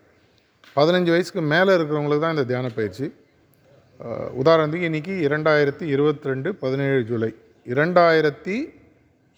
பதினஞ்சு 0.77 1.11
வயசுக்கு 1.15 1.43
மேலே 1.53 1.71
இருக்கிறவங்களுக்கு 1.77 2.25
தான் 2.25 2.35
இந்த 2.37 2.47
தியான 2.51 2.71
பயிற்சி. 2.79 3.07
உதாரணத்துக்கு 4.43 4.89
இன்றைக்கி 4.91 5.15
இரண்டாயிரத்தி 5.27 5.85
இருபத்தி 5.95 6.29
ரெண்டு 6.31 6.49
பதினேழு 6.63 7.01
ஜூலை. 7.11 7.31
இரண்டாயிரத்தி 7.73 8.57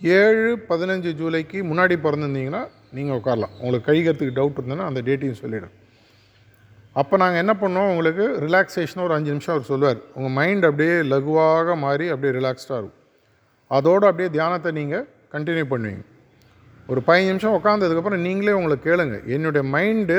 ஏழு 0.01 0.51
பதினஞ்சு 0.69 1.11
ஜூலைக்கு 1.21 1.59
முன்னாடி 1.71 1.95
பிறந்திருந்தீங்கன்னா 2.03 2.61
நீங்கள் 2.97 3.17
உட்காரலாம். 3.21 3.55
உங்களுக்கு 3.61 3.89
கழிக்கிறதுக்கு 3.89 4.37
டவுட் 4.39 4.59
இருந்ததுன்னா 4.61 4.87
அந்த 4.91 5.01
டேட்டையும் 5.07 5.41
சொல்லிவிடும் 5.41 5.75
அப்போ 7.01 7.15
நாங்கள் 7.23 7.41
என்ன 7.43 7.53
பண்ணோம்? 7.63 7.89
உங்களுக்கு 7.93 8.25
ரிலாக்ஸேஷன் 8.45 9.03
ஒரு 9.07 9.15
அஞ்சு 9.17 9.31
நிமிஷம் 9.35 9.55
அவர் 9.55 9.69
சொல்லுவார். 9.71 9.99
உங்கள் 10.17 10.35
மைண்ட் 10.39 10.65
அப்படியே 10.69 10.95
லகுவாக 11.13 11.77
மாறி 11.85 12.07
அப்படியே 12.15 12.33
ரிலாக்ஸ்டாக 12.39 12.81
இருக்கும். 12.81 12.97
அதோடு 13.71 14.05
அப்படியே 14.11 14.29
தியானத்தை 14.37 14.71
நீங்கள் 14.81 15.05
கண்டினியூ 15.35 15.67
பண்ணுவீங்க. 15.73 16.03
ஒரு 16.91 17.01
பதினஞ்சு 17.07 17.33
நிமிஷம் 17.33 17.57
உட்காந்ததுக்கப்புறம் 17.59 18.25
நீங்களே 18.27 18.57
உங்களை 18.59 18.77
கேளுங்க. 18.89 19.17
என்னுடைய 19.35 19.63
மைண்டு 19.75 20.19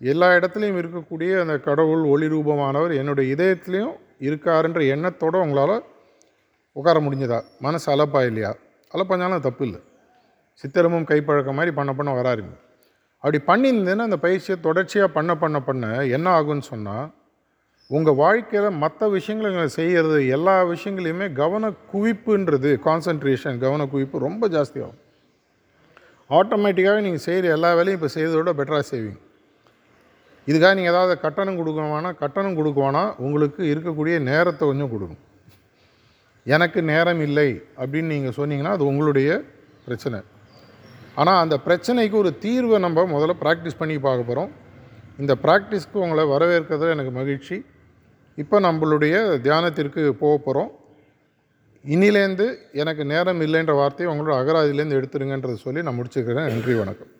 எல்லா 0.00 0.28
இடத்துலையும் 0.38 0.80
இருக்கக்கூடிய 0.82 1.40
அந்த 1.44 1.58
கடவுள் 1.68 2.04
ஒளி 2.14 2.26
ரூபமானவர் 2.34 2.92
என்னுடைய 3.00 3.34
இதயத்துலேயும் 3.34 3.96
இருக்காருன்ற 4.28 4.80
எண்ணத்தோடு 4.94 5.38
உங்களால் 5.44 5.76
உட்கார 6.72 6.98
முடிஞ்சதா? 7.06 7.38
மனசு 7.66 7.86
அலப்பா 7.94 8.22
இல்லையா 8.30 8.52
அலப்பாஞ்சாலும் 8.94 9.46
தப்பு 9.48 9.64
இல்லை 9.66 9.80
சித்திரமும் 10.62 11.06
கைப்பழக்கம் 11.10 11.58
மாதிரி 11.58 11.72
பண்ண 11.76 11.92
பண்ண 11.92 12.10
வராருங்க. 12.20 12.52
அப்படி 13.24 13.38
பண்ணியிருந்தேன்னா 13.46 14.04
அந்த 14.08 14.16
பயிற்சியை 14.16 14.60
தொடர்ச்சியாக 14.60 15.08
பண்ண 15.16 15.36
பண்ண 15.36 15.60
பண்ண 15.60 16.04
என்ன 16.16 16.26
ஆகும்னு 16.38 16.66
சொன்னால் 16.72 17.06
உங்கள் 17.90 18.14
வாழ்க்கையில் 18.14 18.78
மற்ற 18.82 19.08
விஷயங்களை 19.08 19.48
நீங்கள் 19.50 19.76
செய்கிறது 19.78 20.18
எல்லா 20.36 20.56
விஷயங்களையுமே 20.72 21.32
கவன 21.32 21.70
குவிப்புன்றது 21.92 22.70
கான்சன்ட்ரேஷன் 22.86 23.58
கவன 23.64 23.86
குவிப்பு 23.92 24.18
ரொம்ப 24.18 24.48
ஜாஸ்தியாகும் 24.48 25.00
ஆட்டோமேட்டிக்காகவே 26.30 27.00
நீங்கள் 27.06 27.26
செய்கிற 27.28 27.48
எல்லா 27.56 27.70
வேலையும் 27.78 27.98
இப்போ 27.98 28.10
செய்கிறதோட 28.14 28.52
பெட்டராக 28.58 28.84
செய்வீங்க. 28.92 29.18
இதுக்காக 30.46 30.74
நீங்கள் 30.74 30.94
ஏதாவது 30.94 31.14
கட்டணம் 31.20 31.58
கொடுக்குவானா 31.60 32.10
கட்டணம் 32.22 32.58
கொடுக்குவானா 32.58 33.02
உங்களுக்கு 33.18 33.62
இருக்கக்கூடிய 33.72 34.18
நேரத்தை 34.30 34.62
கொஞ்சம் 34.68 34.92
கொடுக்கும் 34.92 35.22
எனக்கு 36.46 36.80
நேரம் 36.92 37.22
இல்லை 37.28 37.50
அப்படின்னு 37.80 38.12
நீங்கள் 38.14 38.36
சொன்னீங்கன்னா 38.38 38.74
அது 38.76 38.84
உங்களுடைய 38.90 39.30
பிரச்சனை. 39.86 40.20
ஆனால் 41.20 41.40
அந்த 41.42 41.56
பிரச்சனைக்கு 41.66 42.16
ஒரு 42.22 42.30
தீர்வை 42.44 42.78
நம்ம 42.86 43.04
முதல்ல 43.14 43.34
ப்ராக்டிஸ் 43.44 43.80
பண்ணி 43.80 43.98
பார்க்க 43.98 44.30
போகிறோம் 44.30 44.50
இந்த 45.22 45.32
ப்ராக்டிஸ்க்கு 45.44 45.98
உங்களை 46.04 46.24
வரவேற்கிறது 46.34 46.92
எனக்கு 46.94 47.12
மகிழ்ச்சி. 47.20 47.56
இப்போ 48.38 48.60
நம்மளுடைய 48.68 49.14
தியானத்திற்கு 49.46 50.02
போக 50.22 50.34
போகிறோம் 50.46 50.70
இன்னிலேருந்து 51.84 52.46
எனக்கு 52.82 53.04
நேரம் 53.12 53.40
இல்லைன்ற 53.46 53.74
வார்த்தையை 53.82 54.08
உங்களோட 54.14 54.34
அகராதிலேருந்து 54.40 54.98
எடுத்துருங்கன்றதை 55.00 55.58
சொல்லி 55.66 55.82
நான் 55.82 55.98
முடிச்சுக்கிறேன். 56.00 56.50
நன்றி 56.54 56.74
வணக்கம். 56.80 57.12